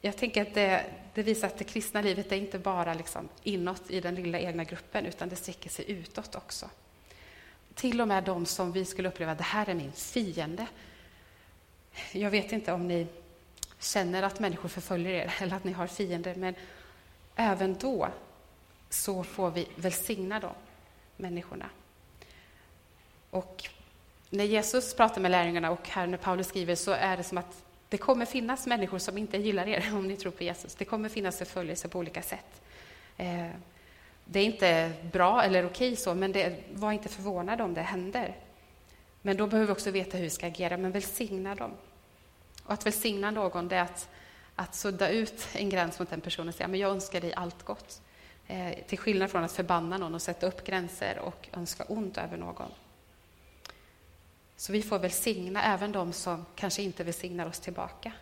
jag 0.00 0.16
tänker 0.16 0.42
att 0.42 0.54
det, 0.54 0.84
det, 1.14 1.22
visar 1.22 1.46
att 1.46 1.58
det 1.58 1.64
kristna 1.64 2.00
livet 2.00 2.32
är 2.32 2.36
inte 2.36 2.58
bara 2.58 2.94
liksom 2.94 3.28
inåt 3.42 3.90
i 3.90 4.00
den 4.00 4.14
lilla 4.14 4.38
egna 4.38 4.64
gruppen, 4.64 5.06
utan 5.06 5.28
det 5.28 5.36
sträcker 5.36 5.70
sig 5.70 5.90
utåt 5.90 6.34
också. 6.34 6.70
Till 7.74 8.00
och 8.00 8.08
med 8.08 8.24
de 8.24 8.46
som 8.46 8.72
vi 8.72 8.84
skulle 8.84 9.08
uppleva, 9.08 9.34
det 9.34 9.42
här 9.42 9.68
är 9.68 9.74
min 9.74 9.92
fiende, 9.92 10.66
jag 12.12 12.30
vet 12.30 12.52
inte 12.52 12.72
om 12.72 12.88
ni 12.88 13.06
känner 13.78 14.22
att 14.22 14.40
människor 14.40 14.68
förföljer 14.68 15.12
er 15.12 15.34
eller 15.40 15.56
att 15.56 15.64
ni 15.64 15.72
har 15.72 15.86
fiender, 15.86 16.34
men 16.34 16.54
även 17.36 17.74
då 17.74 18.08
så 18.90 19.24
får 19.24 19.50
vi 19.50 19.68
välsigna 19.76 20.40
de 20.40 20.50
människorna. 21.16 21.70
Och 23.34 23.68
när 24.30 24.44
Jesus 24.44 24.94
pratar 24.94 25.20
med 25.20 25.30
lärjungarna 25.30 25.70
och 25.70 25.88
här 25.88 26.06
när 26.06 26.18
Paulus 26.18 26.48
skriver 26.48 26.74
så 26.74 26.90
är 26.90 27.16
det 27.16 27.22
som 27.22 27.38
att 27.38 27.62
det 27.88 27.98
kommer 27.98 28.26
finnas 28.26 28.66
människor 28.66 28.98
som 28.98 29.18
inte 29.18 29.38
gillar 29.38 29.68
er 29.68 29.90
om 29.94 30.08
ni 30.08 30.16
tror 30.16 30.32
på 30.32 30.44
Jesus. 30.44 30.74
Det 30.74 30.84
kommer 30.84 31.08
finnas 31.08 31.38
förföljelse 31.38 31.88
på 31.88 31.98
olika 31.98 32.22
sätt. 32.22 32.62
Eh, 33.16 33.46
det 34.24 34.40
är 34.40 34.44
inte 34.44 34.92
bra 35.12 35.42
eller 35.42 35.66
okej 35.66 35.96
så, 35.96 36.14
men 36.14 36.32
det, 36.32 36.56
var 36.74 36.92
inte 36.92 37.08
förvånad 37.08 37.60
om 37.60 37.74
det 37.74 37.80
händer. 37.80 38.36
Men 39.22 39.36
då 39.36 39.46
behöver 39.46 39.66
vi 39.66 39.72
också 39.72 39.90
veta 39.90 40.16
hur 40.16 40.24
vi 40.24 40.30
ska 40.30 40.46
agera, 40.46 40.76
men 40.76 40.92
välsigna 40.92 41.54
dem. 41.54 41.70
Och 42.64 42.72
att 42.72 42.86
välsigna 42.86 43.30
någon, 43.30 43.68
det 43.68 43.76
är 43.76 43.82
att, 43.82 44.08
att 44.54 44.74
sudda 44.74 45.08
ut 45.08 45.48
en 45.52 45.68
gräns 45.68 45.98
mot 45.98 46.10
den 46.10 46.20
personen 46.20 46.48
och 46.48 46.54
säga, 46.54 46.68
men 46.68 46.80
jag 46.80 46.90
önskar 46.90 47.20
dig 47.20 47.34
allt 47.34 47.62
gott. 47.62 48.00
Eh, 48.46 48.74
till 48.86 48.98
skillnad 48.98 49.30
från 49.30 49.44
att 49.44 49.52
förbanna 49.52 49.98
någon 49.98 50.14
och 50.14 50.22
sätta 50.22 50.46
upp 50.46 50.66
gränser 50.66 51.18
och 51.18 51.48
önska 51.52 51.84
ont 51.84 52.18
över 52.18 52.36
någon. 52.36 52.70
Så 54.56 54.72
vi 54.72 54.82
får 54.82 54.98
välsigna 54.98 55.62
även 55.62 55.92
de 55.92 56.12
som 56.12 56.46
kanske 56.54 56.82
inte 56.82 57.04
välsignar 57.04 57.46
oss 57.46 57.60
tillbaka. 57.60 58.12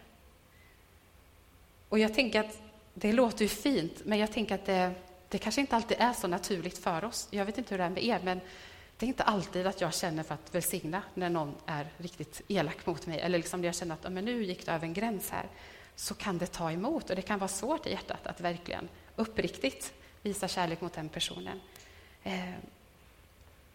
Och 1.89 1.99
jag 1.99 2.15
tänker 2.15 2.41
att 2.41 2.59
det 2.95 3.13
låter 3.13 3.43
ju 3.43 3.49
fint, 3.49 4.03
men 4.05 4.19
jag 4.19 4.33
tänker 4.33 4.55
att 4.55 4.65
det, 4.65 4.95
det 5.29 5.39
kanske 5.39 5.61
inte 5.61 5.77
alltid 5.77 5.97
är 6.01 6.13
så 6.13 6.29
naturligt 6.29 6.79
för 6.79 7.05
oss. 7.05 7.29
Jag 7.31 7.45
vet 7.45 7.59
inte 7.59 7.75
hur 7.75 7.79
det 7.79 7.85
är 7.85 7.91
med 7.91 8.05
er, 8.05 8.21
men 8.25 8.41
det 8.97 9.07
är 9.07 9.09
inte 9.09 9.23
alltid 9.23 9.67
att 9.67 9.81
jag 9.81 9.95
känner 9.95 10.23
för 10.23 10.35
att 10.35 10.55
välsigna 10.55 11.03
när 11.15 11.31
någon 11.31 11.55
är 11.67 11.89
riktigt 11.97 12.43
elak 12.49 12.87
mot 12.87 13.07
mig, 13.07 13.21
eller 13.21 13.39
liksom 13.39 13.61
när 13.61 13.69
jag 13.69 13.75
känner 13.75 13.95
att 13.95 14.13
men 14.13 14.25
nu 14.25 14.45
gick 14.45 14.67
det 14.67 14.73
över 14.73 14.87
en 14.87 14.95
gräns 14.95 15.31
här, 15.31 15.47
så 15.97 16.15
kan 16.15 16.39
det 16.39 16.47
ta 16.47 16.73
emot 16.73 17.11
och 17.11 17.17
det 17.17 17.23
kan 17.23 17.39
vara 17.39 17.49
svårt 17.49 17.87
i 17.87 17.91
hjärtat 17.91 18.27
att 18.27 18.41
verkligen 18.41 18.89
uppriktigt 19.17 19.93
visa 20.23 20.49
kärlek 20.49 20.81
mot 20.81 20.93
den 20.93 21.09
personen. 21.09 21.61
Eh, 22.23 22.51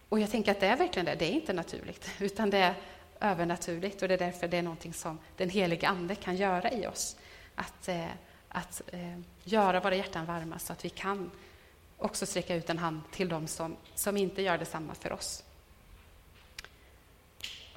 och 0.09 0.19
jag 0.19 0.31
tänker 0.31 0.51
att 0.51 0.59
det 0.59 0.67
är 0.67 0.77
verkligen 0.77 1.05
det, 1.05 1.15
det 1.15 1.25
är 1.25 1.31
inte 1.31 1.53
naturligt, 1.53 2.09
utan 2.19 2.49
det 2.49 2.57
är 2.57 2.73
övernaturligt 3.19 4.01
och 4.01 4.07
det 4.07 4.13
är 4.13 4.17
därför 4.17 4.47
det 4.47 4.57
är 4.57 4.61
någonting 4.61 4.93
som 4.93 5.19
den 5.37 5.49
helige 5.49 5.87
Ande 5.87 6.15
kan 6.15 6.35
göra 6.35 6.71
i 6.71 6.87
oss. 6.87 7.17
Att, 7.55 7.87
eh, 7.87 8.05
att 8.49 8.81
eh, 8.91 9.19
göra 9.43 9.79
våra 9.79 9.95
hjärtan 9.95 10.25
varma 10.25 10.59
så 10.59 10.73
att 10.73 10.85
vi 10.85 10.89
kan 10.89 11.31
också 11.97 12.25
sträcka 12.25 12.55
ut 12.55 12.69
en 12.69 12.77
hand 12.77 13.01
till 13.11 13.29
dem 13.29 13.47
som, 13.47 13.75
som 13.95 14.17
inte 14.17 14.41
gör 14.41 14.57
detsamma 14.57 14.93
för 14.93 15.11
oss. 15.11 15.43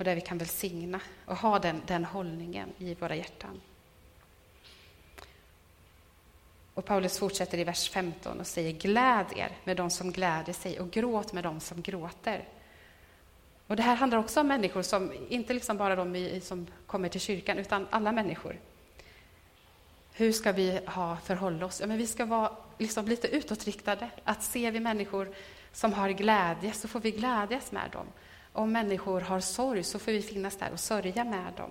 och 0.01 0.05
där 0.05 0.15
vi 0.15 0.21
kan 0.21 0.39
välsigna 0.39 1.01
och 1.27 1.37
ha 1.37 1.59
den, 1.59 1.83
den 1.87 2.05
hållningen 2.05 2.73
i 2.79 2.95
våra 2.95 3.17
hjärtan. 3.17 3.61
Och 6.75 6.85
Paulus 6.85 7.19
fortsätter 7.19 7.59
i 7.59 7.65
vers 7.65 7.91
15 7.91 8.41
och 8.41 8.47
säger 8.47 8.73
gläd 8.73 9.27
er 9.37 9.57
med 9.65 9.77
de 9.77 9.91
som 9.91 10.13
gläder 10.13 10.53
sig 10.53 10.81
och 10.81 10.91
gråt 10.91 11.33
med 11.33 11.45
de 11.45 11.61
som 11.61 11.83
gråter. 11.83 12.49
Och 13.67 13.77
Det 13.77 13.83
här 13.83 13.97
handlar 13.97 14.19
också 14.19 14.41
om 14.41 14.49
människor, 14.49 14.83
som 14.83 15.13
inte 15.29 15.55
liksom 15.55 15.77
bara 15.77 15.97
de 15.97 16.41
som 16.41 16.67
kommer 16.87 17.09
till 17.09 17.21
kyrkan, 17.21 17.59
utan 17.59 17.87
alla 17.91 18.13
människor. 18.13 18.57
Hur 20.13 20.33
ska 20.33 20.53
vi 20.53 20.81
ha 20.87 21.17
förhålla 21.17 21.67
oss? 21.67 21.81
Ja, 21.81 21.87
men 21.87 21.99
vi 21.99 22.07
ska 22.07 22.25
vara 22.25 22.53
liksom 22.79 23.07
lite 23.07 23.29
utåtriktade. 23.29 24.11
Att 24.25 24.43
ser 24.43 24.71
vi 24.71 24.81
människor 24.81 25.35
som 25.73 25.93
har 25.93 26.11
glädje 26.11 26.73
så 26.73 26.89
får 26.89 27.01
vi 27.01 27.11
glädjas 27.11 27.73
med 27.73 27.91
dem. 27.93 28.07
Om 28.53 28.73
människor 28.73 29.21
har 29.21 29.41
sorg 29.41 29.83
så 29.83 29.99
får 29.99 30.13
vi 30.13 30.23
finnas 30.23 30.57
där 30.57 30.73
och 30.73 30.81
sörja 30.81 31.25
med 31.25 31.53
dem. 31.57 31.71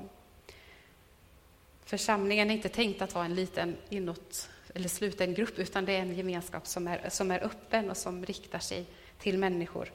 Församlingen 1.85 2.49
är 2.49 2.55
inte 2.55 2.69
tänkt 2.69 3.01
att 3.01 3.15
vara 3.15 3.25
en 3.25 3.35
liten 3.35 3.77
inåt 3.89 4.49
eller 4.75 4.89
sluten 4.89 5.33
grupp, 5.33 5.59
utan 5.59 5.85
det 5.85 5.91
är 5.91 6.01
en 6.01 6.15
gemenskap 6.15 6.67
som 6.67 6.87
är, 6.87 7.09
som 7.09 7.31
är 7.31 7.43
öppen 7.43 7.89
och 7.89 7.97
som 7.97 8.25
riktar 8.25 8.59
sig 8.59 8.85
till 9.17 9.37
människor 9.37 9.91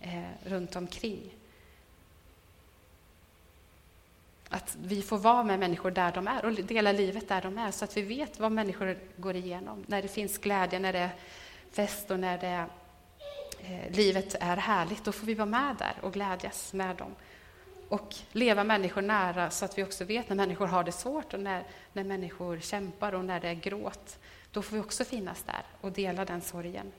eh, 0.00 0.22
runt 0.44 0.76
omkring. 0.76 1.34
Att 4.48 4.76
vi 4.82 5.02
får 5.02 5.18
vara 5.18 5.42
med 5.42 5.58
människor 5.58 5.90
där 5.90 6.12
de 6.12 6.28
är 6.28 6.44
och 6.44 6.52
dela 6.52 6.92
livet 6.92 7.28
där 7.28 7.42
de 7.42 7.58
är, 7.58 7.70
så 7.70 7.84
att 7.84 7.96
vi 7.96 8.02
vet 8.02 8.40
vad 8.40 8.52
människor 8.52 8.98
går 9.16 9.36
igenom. 9.36 9.84
När 9.86 10.02
det 10.02 10.08
finns 10.08 10.38
glädje, 10.38 10.78
när 10.78 10.92
det 10.92 10.98
är 10.98 11.10
fest 11.72 12.10
och 12.10 12.20
när 12.20 12.38
det, 12.38 12.66
eh, 13.60 13.96
livet 13.96 14.34
är 14.40 14.56
härligt, 14.56 15.04
då 15.04 15.12
får 15.12 15.26
vi 15.26 15.34
vara 15.34 15.46
med 15.46 15.76
där 15.76 15.94
och 16.00 16.12
glädjas 16.12 16.72
med 16.72 16.96
dem. 16.96 17.14
Och 17.88 18.14
leva 18.32 18.64
människor 18.64 19.02
nära 19.02 19.50
så 19.50 19.64
att 19.64 19.78
vi 19.78 19.84
också 19.84 20.04
vet 20.04 20.28
när 20.28 20.36
människor 20.36 20.66
har 20.66 20.84
det 20.84 20.92
svårt 20.92 21.34
och 21.34 21.40
när, 21.40 21.64
när 21.92 22.04
människor 22.04 22.60
kämpar 22.60 23.14
och 23.14 23.24
när 23.24 23.40
det 23.40 23.48
är 23.48 23.54
gråt. 23.54 24.18
Då 24.52 24.62
får 24.62 24.76
vi 24.76 24.82
också 24.82 25.04
finnas 25.04 25.42
där 25.42 25.62
och 25.80 25.92
dela 25.92 26.24
den 26.24 26.40
sorgen. 26.40 26.92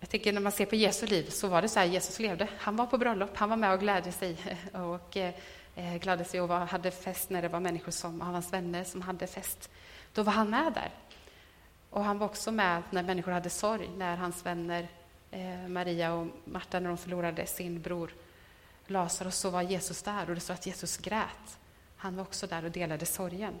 Jag 0.00 0.08
tycker 0.08 0.32
när 0.32 0.40
man 0.40 0.52
ser 0.52 0.66
på 0.66 0.76
Jesu 0.76 1.06
liv 1.06 1.30
så 1.30 1.48
var 1.48 1.62
det 1.62 1.68
så 1.68 1.78
här 1.78 1.86
Jesus 1.86 2.18
levde. 2.18 2.48
Han 2.58 2.76
var 2.76 2.86
på 2.86 2.98
bröllop, 2.98 3.30
han 3.34 3.48
var 3.48 3.56
med 3.56 3.72
och 3.72 3.80
glädde 3.80 4.12
sig 4.12 4.36
och 4.72 5.16
eh, 5.16 5.96
gladde 6.00 6.24
sig 6.24 6.40
och 6.40 6.48
var, 6.48 6.66
hade 6.66 6.90
fest 6.90 7.30
när 7.30 7.42
det 7.42 7.48
var 7.48 7.60
människor 7.60 7.92
som 7.92 8.20
hans 8.20 8.52
vänner 8.52 8.84
som 8.84 9.02
hade 9.02 9.26
fest. 9.26 9.70
Då 10.14 10.22
var 10.22 10.32
han 10.32 10.50
med 10.50 10.72
där. 10.72 10.90
Och 11.90 12.04
han 12.04 12.18
var 12.18 12.26
också 12.26 12.52
med 12.52 12.82
när 12.90 13.02
människor 13.02 13.32
hade 13.32 13.50
sorg, 13.50 13.90
när 13.96 14.16
hans 14.16 14.46
vänner 14.46 14.88
eh, 15.30 15.68
Maria 15.68 16.12
och 16.12 16.26
Marta 16.44 16.80
när 16.80 16.88
de 16.88 16.98
förlorade 16.98 17.46
sin 17.46 17.80
bror 17.80 18.12
Lazarus 18.86 19.36
så 19.36 19.50
var 19.50 19.62
Jesus 19.62 20.02
där 20.02 20.28
och 20.28 20.34
det 20.34 20.40
står 20.40 20.54
att 20.54 20.66
Jesus 20.66 20.96
grät. 20.96 21.58
Han 21.96 22.16
var 22.16 22.22
också 22.22 22.46
där 22.46 22.64
och 22.64 22.70
delade 22.70 23.06
sorgen. 23.06 23.54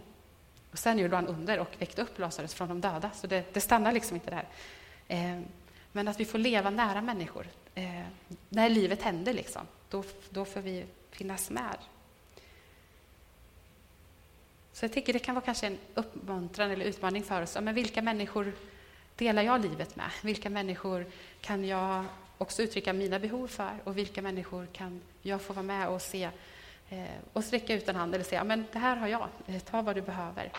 Och 0.70 0.78
sen 0.78 0.98
gjorde 0.98 1.16
han 1.16 1.26
under 1.26 1.58
och 1.58 1.68
väckte 1.78 2.02
upp 2.02 2.18
Lazarus 2.18 2.54
från 2.54 2.68
de 2.68 2.80
döda, 2.80 3.10
så 3.14 3.26
det, 3.26 3.54
det 3.54 3.60
stannar 3.60 3.92
liksom 3.92 4.14
inte 4.14 4.30
där. 4.30 4.48
Eh, 5.08 5.40
men 5.92 6.08
att 6.08 6.20
vi 6.20 6.24
får 6.24 6.38
leva 6.38 6.70
nära 6.70 7.00
människor. 7.02 7.46
Eh, 7.74 8.02
när 8.48 8.68
livet 8.68 9.02
händer, 9.02 9.32
liksom, 9.32 9.66
då, 9.90 10.04
då 10.30 10.44
får 10.44 10.60
vi 10.60 10.84
finnas 11.10 11.50
med. 11.50 11.76
Så 14.72 14.84
jag 14.84 14.92
tycker 14.92 15.12
det 15.12 15.18
kan 15.18 15.34
vara 15.34 15.44
kanske 15.44 15.66
en 15.66 15.78
uppmuntran 15.94 16.70
eller 16.70 16.84
utmaning 16.84 17.22
för 17.22 17.42
oss. 17.42 17.58
Men 17.60 17.74
vilka 17.74 18.02
människor 18.02 18.52
delar 19.16 19.42
jag 19.42 19.60
livet 19.60 19.96
med? 19.96 20.10
Vilka 20.22 20.50
människor 20.50 21.06
kan 21.40 21.64
jag 21.64 22.04
också 22.38 22.62
uttrycka 22.62 22.92
mina 22.92 23.18
behov 23.18 23.46
för? 23.46 23.78
Och 23.84 23.98
vilka 23.98 24.22
människor 24.22 24.66
kan 24.72 25.00
jag 25.22 25.42
få 25.42 25.52
vara 25.52 25.62
med 25.62 25.88
och 25.88 26.02
se 26.02 26.30
eh, 26.88 27.04
och 27.32 27.44
sträcka 27.44 27.74
ut 27.74 27.88
en 27.88 27.96
hand 27.96 28.14
eller 28.14 28.24
säga, 28.24 28.44
men 28.44 28.64
det 28.72 28.78
här 28.78 28.96
har 28.96 29.08
jag, 29.08 29.28
eh, 29.46 29.60
ta 29.60 29.82
vad 29.82 29.94
du 29.94 30.02
behöver. 30.02 30.52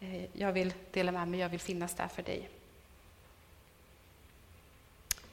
Eh, 0.00 0.24
jag 0.32 0.52
vill 0.52 0.72
dela 0.90 1.12
med 1.12 1.28
mig, 1.28 1.40
jag 1.40 1.48
vill 1.48 1.60
finnas 1.60 1.94
där 1.94 2.08
för 2.08 2.22
dig. 2.22 2.48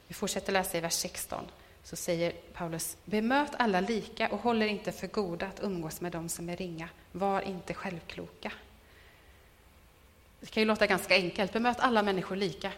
Vi 0.08 0.14
fortsätter 0.14 0.52
läsa 0.52 0.78
i 0.78 0.80
vers 0.80 0.94
16. 0.94 1.44
Så 1.82 1.96
säger 1.96 2.32
Paulus, 2.52 2.96
bemöt 3.04 3.50
alla 3.58 3.80
lika 3.80 4.28
och 4.28 4.40
håll 4.40 4.62
er 4.62 4.66
inte 4.66 4.92
för 4.92 5.06
goda 5.06 5.46
att 5.46 5.62
umgås 5.62 6.00
med 6.00 6.12
dem 6.12 6.28
som 6.28 6.48
är 6.48 6.56
ringa. 6.56 6.88
Var 7.12 7.40
inte 7.40 7.74
självkloka. 7.74 8.52
Det 10.40 10.50
kan 10.50 10.60
ju 10.60 10.66
låta 10.66 10.86
ganska 10.86 11.14
enkelt, 11.14 11.52
bemöt 11.52 11.80
alla 11.80 12.02
människor 12.02 12.36
lika. 12.36 12.72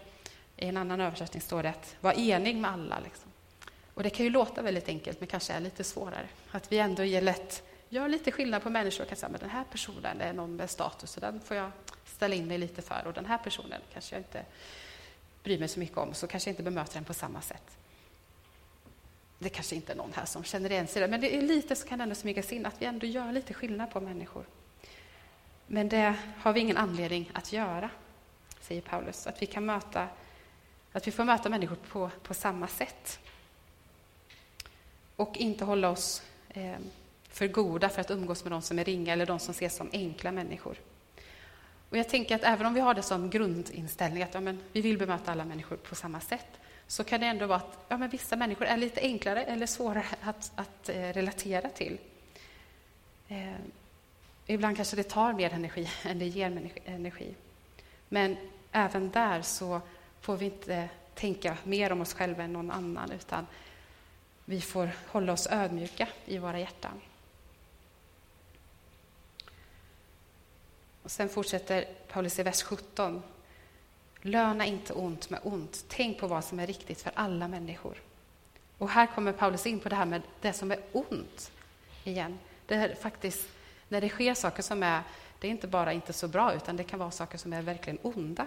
I 0.62 0.66
en 0.66 0.76
annan 0.76 1.00
översättning 1.00 1.40
står 1.40 1.62
det 1.62 1.68
att 1.68 1.96
vara 2.00 2.14
enig 2.14 2.56
med 2.56 2.70
alla. 2.70 2.98
Liksom. 3.00 3.30
Och 3.94 4.02
det 4.02 4.10
kan 4.10 4.24
ju 4.24 4.30
låta 4.30 4.62
väldigt 4.62 4.88
enkelt, 4.88 5.20
men 5.20 5.26
kanske 5.26 5.52
är 5.52 5.60
lite 5.60 5.84
svårare. 5.84 6.28
Att 6.50 6.72
vi 6.72 6.78
ändå 6.78 7.04
ger 7.04 7.22
lätt, 7.22 7.62
gör 7.88 8.08
lite 8.08 8.32
skillnad 8.32 8.62
på 8.62 8.70
människor. 8.70 9.04
Kan 9.04 9.16
säga, 9.16 9.30
men 9.30 9.40
den 9.40 9.50
här 9.50 9.64
personen 9.64 10.20
är 10.20 10.32
någon 10.32 10.56
med 10.56 10.70
status, 10.70 11.16
och 11.16 11.20
den 11.20 11.40
får 11.40 11.56
jag 11.56 11.70
ställa 12.04 12.34
in 12.34 12.46
mig 12.46 12.58
lite 12.58 12.82
för. 12.82 13.02
Och 13.06 13.12
den 13.12 13.26
här 13.26 13.38
personen 13.38 13.80
kanske 13.92 14.14
jag 14.14 14.20
inte 14.20 14.44
bryr 15.42 15.58
mig 15.58 15.68
så 15.68 15.80
mycket 15.80 15.98
om, 15.98 16.14
så 16.14 16.26
kanske 16.26 16.50
jag 16.50 16.52
inte 16.52 16.62
bemöter 16.62 16.94
den 16.94 17.04
på 17.04 17.14
samma 17.14 17.40
sätt. 17.40 17.78
Det 19.38 19.48
kanske 19.48 19.74
inte 19.74 19.92
är 19.92 19.96
någon 19.96 20.12
här 20.12 20.24
som 20.24 20.44
känner 20.44 20.70
igen 20.70 20.86
sig 20.86 21.08
men 21.08 21.20
det 21.20 21.36
är 21.36 21.42
lite 21.42 21.76
så 21.76 21.88
kan 21.88 22.00
ändå 22.00 22.14
smygas 22.14 22.52
in 22.52 22.66
att 22.66 22.82
vi 22.82 22.86
ändå 22.86 23.06
gör 23.06 23.32
lite 23.32 23.54
skillnad 23.54 23.90
på 23.90 24.00
människor. 24.00 24.44
Men 25.66 25.88
det 25.88 26.14
har 26.38 26.52
vi 26.52 26.60
ingen 26.60 26.76
anledning 26.76 27.30
att 27.34 27.52
göra, 27.52 27.90
säger 28.60 28.82
Paulus. 28.82 29.26
Att 29.26 29.42
vi 29.42 29.46
kan 29.46 29.66
möta, 29.66 30.08
att 30.92 31.06
vi 31.06 31.10
får 31.10 31.24
möta 31.24 31.48
människor 31.48 31.76
på, 31.76 32.10
på 32.22 32.34
samma 32.34 32.68
sätt. 32.68 33.18
Och 35.16 35.36
inte 35.36 35.64
hålla 35.64 35.90
oss 35.90 36.22
eh, 36.48 36.76
för 37.28 37.46
goda 37.46 37.88
för 37.88 38.00
att 38.00 38.10
umgås 38.10 38.44
med 38.44 38.52
de 38.52 38.62
som 38.62 38.78
är 38.78 38.84
ringa 38.84 39.12
eller 39.12 39.26
de 39.26 39.38
som 39.38 39.52
ses 39.52 39.76
som 39.76 39.90
enkla 39.92 40.32
människor. 40.32 40.76
Och 41.90 41.98
jag 41.98 42.08
tänker 42.08 42.34
att 42.34 42.44
även 42.44 42.66
om 42.66 42.74
vi 42.74 42.80
har 42.80 42.94
det 42.94 43.02
som 43.02 43.30
grundinställning 43.30 44.22
att 44.22 44.34
ja, 44.34 44.40
men 44.40 44.60
vi 44.72 44.80
vill 44.80 44.98
bemöta 44.98 45.32
alla 45.32 45.44
människor 45.44 45.76
på 45.76 45.94
samma 45.94 46.20
sätt, 46.20 46.60
så 46.86 47.04
kan 47.04 47.20
det 47.20 47.26
ändå 47.26 47.46
vara 47.46 47.58
att 47.58 47.84
ja, 47.88 47.96
men 47.96 48.10
vissa 48.10 48.36
människor 48.36 48.66
är 48.66 48.76
lite 48.76 49.00
enklare 49.00 49.44
eller 49.44 49.66
svårare 49.66 50.04
att, 50.20 50.52
att 50.54 50.88
eh, 50.88 51.12
relatera 51.12 51.68
till. 51.68 51.98
Eh, 53.28 53.54
ibland 54.46 54.76
kanske 54.76 54.96
det 54.96 55.02
tar 55.02 55.32
mer 55.32 55.52
energi 55.52 55.88
än 56.04 56.18
det 56.18 56.26
ger 56.26 56.70
energi. 56.84 57.34
Men 58.08 58.36
även 58.72 59.10
där 59.10 59.42
så 59.42 59.80
får 60.22 60.36
vi 60.36 60.44
inte 60.44 60.88
tänka 61.14 61.56
mer 61.64 61.92
om 61.92 62.00
oss 62.00 62.14
själva 62.14 62.42
än 62.42 62.52
någon 62.52 62.70
annan, 62.70 63.10
utan 63.10 63.46
vi 64.44 64.60
får 64.60 64.90
hålla 65.06 65.32
oss 65.32 65.46
ödmjuka 65.50 66.08
i 66.24 66.38
våra 66.38 66.58
hjärtan. 66.58 67.00
Och 71.02 71.10
sen 71.10 71.28
fortsätter 71.28 71.84
Paulus 72.08 72.38
i 72.38 72.42
vers 72.42 72.62
17. 72.62 73.22
Löna 74.20 74.66
inte 74.66 74.92
ont 74.92 75.30
med 75.30 75.40
ont. 75.42 75.84
Tänk 75.88 76.18
på 76.18 76.26
vad 76.26 76.44
som 76.44 76.60
är 76.60 76.66
riktigt 76.66 77.02
för 77.02 77.12
alla 77.14 77.48
människor. 77.48 77.98
Och 78.78 78.88
här 78.88 79.06
kommer 79.06 79.32
Paulus 79.32 79.66
in 79.66 79.80
på 79.80 79.88
det 79.88 79.96
här 79.96 80.04
med 80.04 80.22
det 80.40 80.52
som 80.52 80.70
är 80.70 80.80
ont 80.92 81.52
igen. 82.04 82.38
Det 82.66 82.74
är 82.74 82.94
faktiskt, 82.94 83.48
när 83.88 84.00
det 84.00 84.08
sker 84.08 84.34
saker 84.34 84.62
som 84.62 84.82
är, 84.82 85.02
det 85.38 85.46
är 85.46 85.50
inte 85.50 85.66
bara 85.66 85.92
inte 85.92 86.12
så 86.12 86.28
bra, 86.28 86.54
utan 86.54 86.76
det 86.76 86.84
kan 86.84 86.98
vara 86.98 87.10
saker 87.10 87.38
som 87.38 87.52
är 87.52 87.62
verkligen 87.62 87.98
onda. 88.02 88.46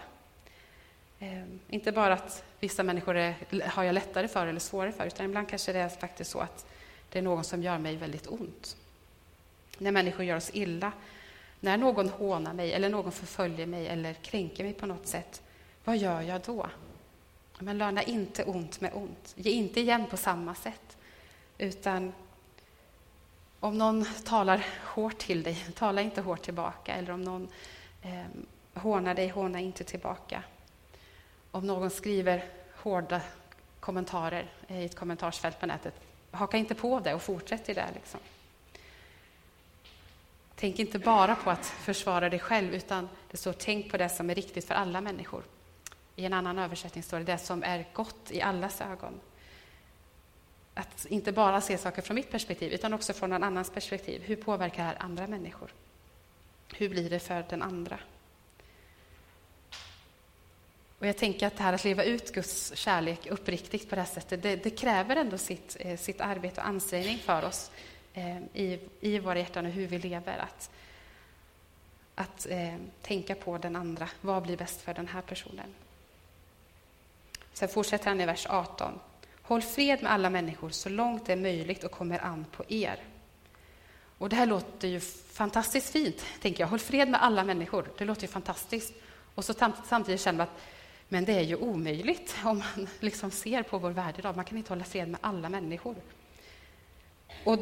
Ehm, 1.25 1.59
inte 1.69 1.91
bara 1.91 2.13
att 2.13 2.43
vissa 2.59 2.83
människor 2.83 3.15
är, 3.15 3.35
har 3.65 3.83
jag 3.83 3.93
lättare 3.93 4.27
för 4.27 4.47
eller 4.47 4.59
svårare 4.59 4.91
för, 4.91 5.05
utan 5.05 5.25
ibland 5.25 5.49
kanske 5.49 5.73
det 5.73 5.79
är 5.79 5.89
faktiskt 5.89 6.31
så 6.31 6.39
att 6.39 6.65
det 7.09 7.19
är 7.19 7.23
någon 7.23 7.43
som 7.43 7.63
gör 7.63 7.77
mig 7.77 7.95
väldigt 7.95 8.27
ont. 8.27 8.77
När 9.77 9.91
människor 9.91 10.25
gör 10.25 10.37
oss 10.37 10.49
illa 10.53 10.91
när 11.59 11.77
någon 11.77 12.09
hånar 12.09 12.53
mig 12.53 12.73
eller 12.73 12.89
någon 12.89 13.11
förföljer 13.11 13.65
mig 13.65 13.87
eller 13.87 14.13
kränker 14.13 14.63
mig 14.63 14.73
på 14.73 14.85
något 14.85 15.07
sätt, 15.07 15.41
vad 15.83 15.97
gör 15.97 16.21
jag 16.21 16.41
då? 16.41 16.69
Men 17.59 17.77
löna 17.77 18.03
inte 18.03 18.43
ont 18.43 18.81
med 18.81 18.91
ont. 18.93 19.33
Ge 19.35 19.51
inte 19.51 19.79
igen 19.79 20.05
på 20.09 20.17
samma 20.17 20.55
sätt. 20.55 20.97
Utan 21.57 22.13
om 23.59 23.77
någon 23.77 24.05
talar 24.23 24.65
hårt 24.83 25.17
till 25.17 25.43
dig, 25.43 25.65
tala 25.75 26.01
inte 26.01 26.21
hårt 26.21 26.41
tillbaka. 26.41 26.93
Eller 26.93 27.13
om 27.13 27.21
någon 27.23 27.47
eh, 28.01 28.25
hånar 28.73 29.15
dig, 29.15 29.27
håna 29.27 29.59
inte 29.59 29.83
tillbaka. 29.83 30.43
Om 31.55 31.67
någon 31.67 31.89
skriver 31.89 32.45
hårda 32.75 33.21
kommentarer 33.79 34.51
i 34.67 34.85
ett 34.85 34.95
kommentarsfält 34.95 35.59
på 35.59 35.65
nätet, 35.65 35.93
haka 36.31 36.57
inte 36.57 36.75
på 36.75 36.99
det 36.99 37.13
och 37.13 37.21
fortsätt 37.21 37.69
i 37.69 37.73
det. 37.73 37.87
Liksom. 37.93 38.19
Tänk 40.55 40.79
inte 40.79 40.99
bara 40.99 41.35
på 41.35 41.49
att 41.49 41.65
försvara 41.65 42.29
dig 42.29 42.39
själv, 42.39 42.73
utan 42.73 43.09
det 43.31 43.37
står 43.37 43.53
tänk 43.53 43.91
på 43.91 43.97
det 43.97 44.09
som 44.09 44.29
är 44.29 44.35
riktigt 44.35 44.65
för 44.65 44.75
alla 44.75 45.01
människor. 45.01 45.43
I 46.15 46.25
en 46.25 46.33
annan 46.33 46.59
översättning 46.59 47.03
står 47.03 47.17
det 47.17 47.23
det 47.23 47.37
som 47.37 47.63
är 47.63 47.85
gott 47.93 48.31
i 48.31 48.41
allas 48.41 48.81
ögon. 48.81 49.19
Att 50.73 51.05
inte 51.05 51.31
bara 51.31 51.61
se 51.61 51.77
saker 51.77 52.01
från 52.01 52.15
mitt 52.15 52.31
perspektiv, 52.31 52.73
utan 52.73 52.93
också 52.93 53.13
från 53.13 53.29
någon 53.29 53.43
annans 53.43 53.69
perspektiv. 53.69 54.21
Hur 54.21 54.35
påverkar 54.35 54.77
det 54.77 54.89
här 54.89 54.97
andra 54.99 55.27
människor? 55.27 55.73
Hur 56.73 56.89
blir 56.89 57.09
det 57.09 57.19
för 57.19 57.45
den 57.49 57.61
andra? 57.61 57.99
Och 60.99 61.07
jag 61.07 61.17
tänker 61.17 61.47
att 61.47 61.57
det 61.57 61.63
här 61.63 61.73
att 61.73 61.83
leva 61.83 62.03
ut 62.03 62.33
Guds 62.33 62.75
kärlek 62.75 63.27
uppriktigt 63.27 63.89
på 63.89 63.95
det 63.95 64.01
här 64.01 64.09
sättet, 64.09 64.43
det, 64.43 64.55
det 64.55 64.69
kräver 64.69 65.15
ändå 65.15 65.37
sitt, 65.37 65.77
eh, 65.79 65.97
sitt 65.97 66.21
arbete 66.21 66.61
och 66.61 66.67
ansträngning 66.67 67.17
för 67.17 67.45
oss 67.45 67.71
eh, 68.13 68.37
i, 68.37 68.79
i 68.99 69.19
våra 69.19 69.39
hjärtan 69.39 69.65
och 69.65 69.71
hur 69.71 69.87
vi 69.87 69.99
lever. 69.99 70.37
Att, 70.37 70.69
att 72.15 72.47
eh, 72.49 72.75
tänka 73.01 73.35
på 73.35 73.57
den 73.57 73.75
andra. 73.75 74.09
Vad 74.21 74.43
blir 74.43 74.57
bäst 74.57 74.81
för 74.81 74.93
den 74.93 75.07
här 75.07 75.21
personen? 75.21 75.73
Sen 77.53 77.69
fortsätter 77.69 78.07
han 78.07 78.21
i 78.21 78.25
vers 78.25 78.47
18. 78.49 78.99
Håll 79.41 79.61
fred 79.61 80.03
med 80.03 80.11
alla 80.11 80.29
människor 80.29 80.69
så 80.69 80.89
långt 80.89 81.25
det 81.25 81.33
är 81.33 81.37
möjligt 81.37 81.83
och 81.83 81.91
kommer 81.91 82.25
an 82.25 82.45
på 82.51 82.63
er. 82.67 83.03
Och 84.17 84.29
det 84.29 84.35
här 84.35 84.45
låter 84.45 84.87
ju 84.87 84.99
fantastiskt 85.33 85.89
fint, 85.89 86.25
tänker 86.41 86.63
jag. 86.63 86.67
Håll 86.67 86.79
fred 86.79 87.09
med 87.09 87.23
alla 87.23 87.43
människor. 87.43 87.87
Det 87.97 88.05
låter 88.05 88.21
ju 88.21 88.27
fantastiskt. 88.27 88.93
Och 89.35 89.45
så 89.45 89.53
samtidigt 89.85 90.21
känner 90.21 90.37
man 90.37 90.47
att 90.47 90.61
men 91.09 91.25
det 91.25 91.33
är 91.33 91.41
ju 91.41 91.55
omöjligt 91.55 92.35
om 92.45 92.57
man 92.57 92.87
liksom 92.99 93.31
ser 93.31 93.63
på 93.63 93.77
vår 93.77 93.91
värld 93.91 94.15
idag. 94.17 94.35
Man 94.35 94.45
kan 94.45 94.57
inte 94.57 94.71
hålla 94.71 94.83
fred 94.83 95.07
med 95.07 95.19
alla 95.23 95.49
människor. 95.49 95.95
Och 97.43 97.59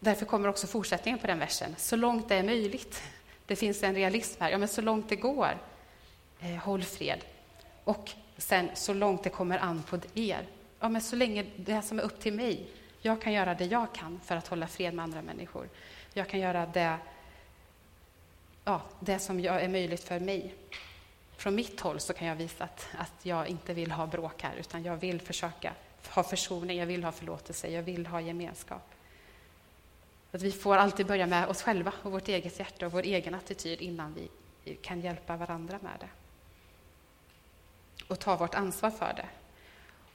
därför 0.00 0.26
kommer 0.26 0.48
också 0.48 0.66
fortsättningen 0.66 1.18
på 1.18 1.26
den 1.26 1.38
versen. 1.38 1.74
Så 1.78 1.96
långt 1.96 2.28
det 2.28 2.34
är 2.34 2.42
möjligt. 2.42 3.02
Det 3.46 3.56
finns 3.56 3.82
en 3.82 3.94
realism 3.94 4.42
här. 4.42 4.50
Ja, 4.50 4.58
men 4.58 4.68
så 4.68 4.80
långt 4.80 5.08
det 5.08 5.16
går, 5.16 5.58
eh, 6.40 6.56
håll 6.56 6.82
fred. 6.82 7.24
Och 7.84 8.10
sen 8.36 8.70
så 8.74 8.94
långt 8.94 9.22
det 9.22 9.30
kommer 9.30 9.58
an 9.58 9.82
på 9.82 9.98
er. 10.14 10.46
Ja, 10.80 10.88
men 10.88 11.02
så 11.02 11.16
länge 11.16 11.46
det 11.56 11.82
som 11.82 11.98
är 11.98 12.02
upp 12.02 12.20
till 12.20 12.32
mig. 12.32 12.66
Jag 13.00 13.22
kan 13.22 13.32
göra 13.32 13.54
det 13.54 13.64
jag 13.64 13.94
kan 13.94 14.20
för 14.24 14.36
att 14.36 14.48
hålla 14.48 14.68
fred 14.68 14.94
med 14.94 15.02
andra 15.02 15.22
människor. 15.22 15.68
Jag 16.12 16.28
kan 16.28 16.40
göra 16.40 16.66
det, 16.66 16.96
ja, 18.64 18.80
det 19.00 19.18
som 19.18 19.38
är 19.38 19.68
möjligt 19.68 20.04
för 20.04 20.20
mig. 20.20 20.54
Från 21.42 21.54
mitt 21.54 21.80
håll 21.80 22.00
så 22.00 22.12
kan 22.12 22.28
jag 22.28 22.36
visa 22.36 22.64
att, 22.64 22.88
att 22.98 23.26
jag 23.26 23.48
inte 23.48 23.74
vill 23.74 23.90
ha 23.90 24.06
bråk 24.06 24.42
här, 24.42 24.56
utan 24.56 24.82
jag 24.84 24.96
vill 24.96 25.20
försöka 25.20 25.74
ha 26.08 26.22
försoning, 26.22 26.78
jag 26.78 26.86
vill 26.86 27.04
ha 27.04 27.12
förlåtelse, 27.12 27.68
jag 27.68 27.82
vill 27.82 28.06
ha 28.06 28.20
gemenskap. 28.20 28.90
Att 30.32 30.42
vi 30.42 30.52
får 30.52 30.76
alltid 30.76 31.06
börja 31.06 31.26
med 31.26 31.48
oss 31.48 31.62
själva 31.62 31.92
och 32.02 32.12
vårt 32.12 32.28
eget 32.28 32.58
hjärta 32.58 32.86
och 32.86 32.92
vår 32.92 33.02
egen 33.02 33.34
attityd 33.34 33.80
innan 33.80 34.14
vi 34.14 34.28
kan 34.74 35.00
hjälpa 35.00 35.36
varandra 35.36 35.78
med 35.82 35.92
det. 36.00 36.08
Och 38.08 38.18
ta 38.18 38.36
vårt 38.36 38.54
ansvar 38.54 38.90
för 38.90 39.12
det. 39.16 39.28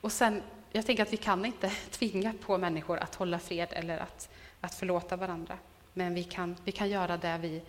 Och 0.02 0.12
sen, 0.12 0.44
jag 0.72 0.86
tänker 0.86 1.04
att 1.04 1.14
vi 1.14 1.18
kan 1.18 1.46
inte 1.46 1.70
tvinga 1.92 2.34
på 2.46 2.58
människor 2.58 2.98
att 2.98 3.16
hålla 3.16 3.40
fred 3.40 3.70
eller 3.72 3.98
att, 3.98 4.30
att 4.62 4.76
förlåta 4.76 5.16
varandra. 5.16 5.58
Men 5.94 6.14
vi 6.14 6.24
kan, 6.24 6.56
vi 6.64 6.72
kan 6.72 6.90
göra 6.90 7.18
det 7.18 7.38
vi, 7.38 7.62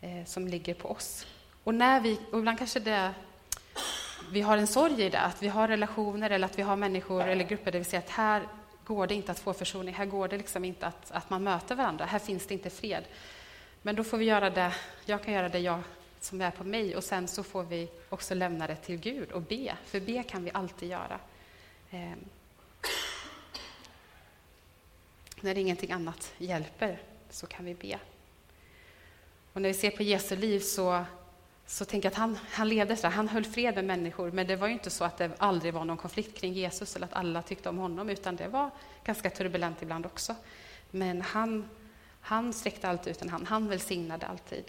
eh, 0.00 0.24
som 0.24 0.48
ligger 0.48 0.74
på 0.74 0.90
oss. 0.90 1.26
Och, 1.64 1.74
när 1.74 2.00
vi, 2.00 2.20
och 2.32 2.38
ibland 2.38 2.58
kanske 2.58 2.80
det, 2.80 3.14
vi 4.32 4.40
har 4.40 4.56
en 4.56 4.66
sorg 4.66 5.02
i 5.02 5.10
det, 5.10 5.20
att 5.20 5.42
vi 5.42 5.48
har 5.48 5.68
relationer 5.68 6.30
eller 6.30 6.46
att 6.46 6.58
vi 6.58 6.62
har 6.62 6.76
människor 6.76 7.22
eller 7.22 7.44
grupper 7.44 7.72
där 7.72 7.78
vi 7.78 7.84
ser 7.84 7.98
att 7.98 8.10
här 8.10 8.42
går 8.84 9.06
det 9.06 9.14
inte 9.14 9.32
att 9.32 9.38
få 9.38 9.52
försoning, 9.52 9.94
här 9.94 10.06
går 10.06 10.28
det 10.28 10.36
liksom 10.36 10.64
inte 10.64 10.86
att, 10.86 11.10
att 11.10 11.30
man 11.30 11.42
möter 11.42 11.74
varandra, 11.74 12.04
här 12.04 12.18
finns 12.18 12.46
det 12.46 12.54
inte 12.54 12.70
fred. 12.70 13.04
Men 13.82 13.96
då 13.96 14.04
får 14.04 14.18
vi 14.18 14.24
göra 14.24 14.50
det, 14.50 14.74
jag 15.04 15.24
kan 15.24 15.34
göra 15.34 15.48
det 15.48 15.58
jag 15.58 15.80
som 16.20 16.40
är 16.40 16.50
på 16.50 16.64
mig 16.64 16.96
och 16.96 17.04
sen 17.04 17.28
så 17.28 17.42
får 17.42 17.62
vi 17.62 17.88
också 18.08 18.34
lämna 18.34 18.66
det 18.66 18.76
till 18.76 18.96
Gud 18.96 19.32
och 19.32 19.42
be, 19.42 19.76
för 19.84 20.00
be 20.00 20.22
kan 20.22 20.44
vi 20.44 20.50
alltid 20.54 20.88
göra. 20.88 21.18
Eh, 21.90 22.12
när 25.40 25.58
ingenting 25.58 25.92
annat 25.92 26.32
hjälper 26.38 26.98
så 27.30 27.46
kan 27.46 27.64
vi 27.64 27.74
be. 27.74 27.98
Och 29.52 29.62
när 29.62 29.68
vi 29.68 29.74
ser 29.74 29.90
på 29.90 30.02
Jesu 30.02 30.36
liv 30.36 30.60
så 30.60 31.04
så 31.70 31.84
tänk 31.84 32.04
att 32.04 32.14
han, 32.14 32.38
han 32.50 32.68
levde 32.68 32.96
så 32.96 33.08
han 33.08 33.28
höll 33.28 33.44
fred 33.44 33.74
med 33.74 33.84
människor, 33.84 34.30
men 34.30 34.46
det 34.46 34.56
var 34.56 34.66
ju 34.66 34.72
inte 34.72 34.90
så 34.90 35.04
att 35.04 35.18
det 35.18 35.30
aldrig 35.38 35.74
var 35.74 35.84
någon 35.84 35.96
konflikt 35.96 36.38
kring 36.38 36.52
Jesus 36.52 36.96
eller 36.96 37.06
att 37.06 37.12
alla 37.12 37.42
tyckte 37.42 37.68
om 37.68 37.78
honom, 37.78 38.10
utan 38.10 38.36
det 38.36 38.48
var 38.48 38.70
ganska 39.04 39.30
turbulent 39.30 39.82
ibland 39.82 40.06
också. 40.06 40.34
Men 40.90 41.22
han, 41.22 41.68
han 42.20 42.52
sträckte 42.52 42.88
alltid 42.88 43.10
ut 43.10 43.22
en 43.22 43.28
hand, 43.28 43.46
han 43.48 43.68
välsignade 43.68 44.26
alltid. 44.26 44.64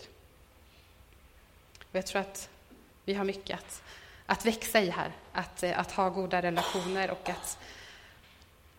Och 1.80 1.96
jag 1.96 2.06
tror 2.06 2.22
att 2.22 2.50
vi 3.06 3.14
har 3.14 3.26
mycket 3.26 3.60
att, 3.60 3.84
att 4.26 4.46
växa 4.46 4.82
i 4.82 4.90
här, 4.90 5.12
att, 5.32 5.64
eh, 5.64 5.80
att 5.80 5.92
ha 5.92 6.10
goda 6.10 6.42
relationer 6.42 7.12
och 7.12 7.30
att, 7.30 7.58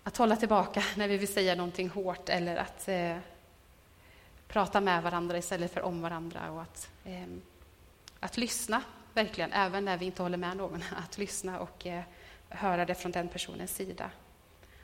att 0.03 0.17
hålla 0.17 0.37
tillbaka 0.37 0.85
när 0.97 1.09
vi 1.09 1.17
vill 1.17 1.33
säga 1.33 1.55
någonting 1.55 1.89
hårt 1.89 2.29
eller 2.29 2.57
att 2.57 2.89
eh, 2.89 3.17
prata 4.49 4.81
med 4.81 5.03
varandra 5.03 5.39
istället 5.39 5.75
för 5.75 5.83
om 5.83 6.03
varandra 6.03 6.51
och 6.51 6.63
att 6.63 6.89
eh, 7.05 7.27
att 8.23 8.37
lyssna, 8.37 8.83
verkligen, 9.15 9.53
även 9.53 9.85
när 9.85 9.97
vi 9.97 10.07
inte 10.07 10.23
håller 10.23 10.39
med 10.39 10.57
någon. 10.57 10.85
Att 10.97 11.19
lyssna 11.19 11.61
och 11.61 11.87
eh, 11.87 12.03
höra 12.49 12.85
det 12.85 12.95
från 12.95 13.13
den 13.13 13.29
personens 13.29 13.75
sida. 13.75 14.11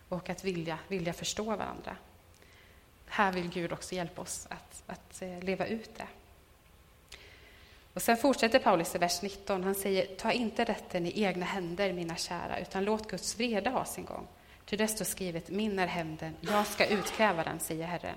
Och 0.08 0.28
att 0.28 0.44
vilja, 0.44 0.78
vilja 0.88 1.12
förstå 1.12 1.42
varandra. 1.42 1.96
Här 3.06 3.32
vill 3.32 3.50
Gud 3.50 3.72
också 3.72 3.94
hjälpa 3.94 4.22
oss 4.22 4.46
att, 4.50 4.82
att 4.86 5.22
eh, 5.22 5.40
leva 5.40 5.66
ut 5.66 5.90
det. 5.96 6.06
Och 7.94 8.02
sen 8.02 8.16
fortsätter 8.16 8.58
Paulus 8.58 8.94
i 8.94 8.98
vers 8.98 9.22
19. 9.22 9.64
Han 9.64 9.74
säger, 9.74 10.16
ta 10.16 10.32
inte 10.32 10.64
rätten 10.64 11.06
i 11.06 11.22
egna 11.22 11.46
händer, 11.46 11.92
mina 11.92 12.16
kära, 12.16 12.58
utan 12.58 12.84
låt 12.84 13.10
Guds 13.10 13.38
vrede 13.38 13.70
ha 13.70 13.84
sin 13.84 14.04
gång. 14.04 14.26
Ty 14.64 14.76
det 14.76 14.88
står 14.88 15.04
skrivet, 15.04 15.50
min 15.50 15.78
är 15.78 15.86
hämnden, 15.86 16.36
jag 16.40 16.66
ska 16.66 16.86
utkräva 16.86 17.44
den, 17.44 17.60
säger 17.60 17.86
Herren. 17.86 18.16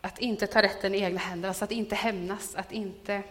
Att 0.00 0.18
inte 0.18 0.46
ta 0.46 0.62
rätten 0.62 0.94
i 0.94 0.98
egna 0.98 1.20
händer, 1.20 1.48
alltså 1.48 1.64
att 1.64 1.72
inte 1.72 1.94
hämnas, 1.94 2.54
att 2.54 2.72
inte... 2.72 3.22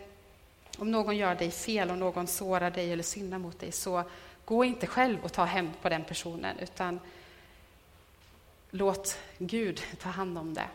Om 0.78 0.92
någon 0.92 1.18
gör 1.18 1.36
dig 1.36 1.52
fel, 1.52 1.92
om 1.92 2.00
någon 2.00 2.28
sårar 2.28 2.72
dig 2.72 2.94
eller 2.94 3.04
syndar 3.04 3.38
mot 3.38 3.60
dig, 3.60 3.72
så 3.72 4.04
gå 4.46 4.66
inte 4.66 4.88
själv 4.88 5.24
och 5.24 5.34
ta 5.34 5.46
hämnd 5.46 5.72
på 5.82 5.90
den 5.90 6.04
personen, 6.04 6.60
utan 6.60 7.00
låt 8.70 9.18
Gud 9.38 9.82
ta 10.02 10.10
hand 10.10 10.38
om 10.38 10.54
det. 10.54 10.68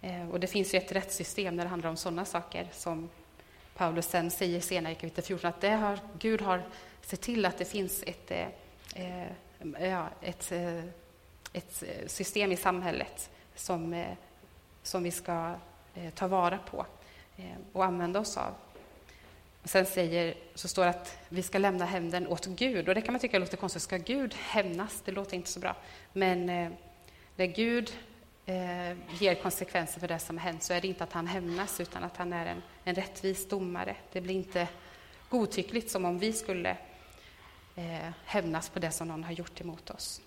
Eh, 0.00 0.30
och 0.30 0.40
det 0.40 0.46
finns 0.46 0.74
ju 0.74 0.78
ett 0.78 0.92
rättssystem 0.92 1.56
när 1.56 1.64
det 1.64 1.70
handlar 1.70 1.90
om 1.90 1.96
sådana 1.96 2.24
saker, 2.24 2.68
som 2.72 3.08
Paulus 3.74 4.06
sen 4.06 4.30
säger 4.30 4.60
senare 4.60 4.92
i 4.92 4.96
kapitel 4.96 5.24
14, 5.24 5.48
att 5.48 5.60
det 5.60 5.70
har, 5.70 5.98
Gud 6.18 6.40
har 6.40 6.62
sett 7.02 7.20
till 7.20 7.46
att 7.46 7.58
det 7.58 7.64
finns 7.64 8.02
ett, 8.06 8.30
eh, 8.30 8.46
eh 8.94 9.88
ja, 9.88 10.08
ett, 10.20 10.52
eh, 10.52 10.84
ett 11.52 11.82
system 12.06 12.52
i 12.52 12.56
samhället 12.56 13.30
som 13.54 14.04
som 14.82 15.02
vi 15.02 15.10
ska 15.10 15.54
eh, 15.94 16.10
ta 16.14 16.28
vara 16.28 16.58
på 16.58 16.86
eh, 17.36 17.44
och 17.72 17.84
använda 17.84 18.20
oss 18.20 18.36
av. 18.36 18.54
Och 19.62 19.70
sen 19.70 19.86
säger, 19.86 20.34
så 20.54 20.68
står 20.68 20.84
det 20.84 20.90
att 20.90 21.18
vi 21.28 21.42
ska 21.42 21.58
lämna 21.58 21.84
hämnden 21.84 22.26
åt 22.26 22.46
Gud. 22.46 22.88
Och 22.88 22.94
det 22.94 23.00
kan 23.00 23.12
man 23.12 23.20
tycka 23.20 23.38
låter 23.38 23.56
konstigt. 23.56 23.82
Ska 23.82 23.96
Gud 23.96 24.34
hämnas? 24.34 25.02
Det 25.04 25.12
låter 25.12 25.36
inte 25.36 25.50
så 25.50 25.60
bra. 25.60 25.76
Men 26.12 26.48
eh, 26.48 26.70
när 27.36 27.46
Gud 27.46 27.92
eh, 28.46 28.92
ger 29.20 29.34
konsekvenser 29.34 30.00
för 30.00 30.08
det 30.08 30.18
som 30.18 30.38
har 30.38 30.44
hänt 30.44 30.62
så 30.62 30.72
är 30.72 30.80
det 30.80 30.88
inte 30.88 31.04
att 31.04 31.12
han 31.12 31.26
hämnas 31.26 31.80
utan 31.80 32.04
att 32.04 32.16
han 32.16 32.32
är 32.32 32.46
en, 32.46 32.62
en 32.84 32.94
rättvis 32.94 33.48
domare. 33.48 33.96
Det 34.12 34.20
blir 34.20 34.34
inte 34.34 34.68
godtyckligt 35.28 35.90
som 35.90 36.04
om 36.04 36.18
vi 36.18 36.32
skulle 36.32 36.76
eh, 37.76 38.10
hämnas 38.24 38.68
på 38.68 38.78
det 38.78 38.90
som 38.90 39.08
någon 39.08 39.24
har 39.24 39.32
gjort 39.32 39.60
emot 39.60 39.90
oss. 39.90 40.20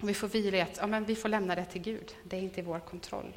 Och 0.00 0.08
vi 0.08 0.14
får 0.14 0.28
vila 0.28 0.56
i 0.56 0.60
att 0.60 0.76
ja, 0.80 0.86
men 0.86 1.04
vi 1.04 1.16
får 1.16 1.28
lämna 1.28 1.54
det 1.54 1.64
till 1.64 1.82
Gud. 1.82 2.14
Det 2.24 2.36
är 2.36 2.40
inte 2.40 2.60
i 2.60 2.62
vår 2.62 2.80
kontroll. 2.80 3.36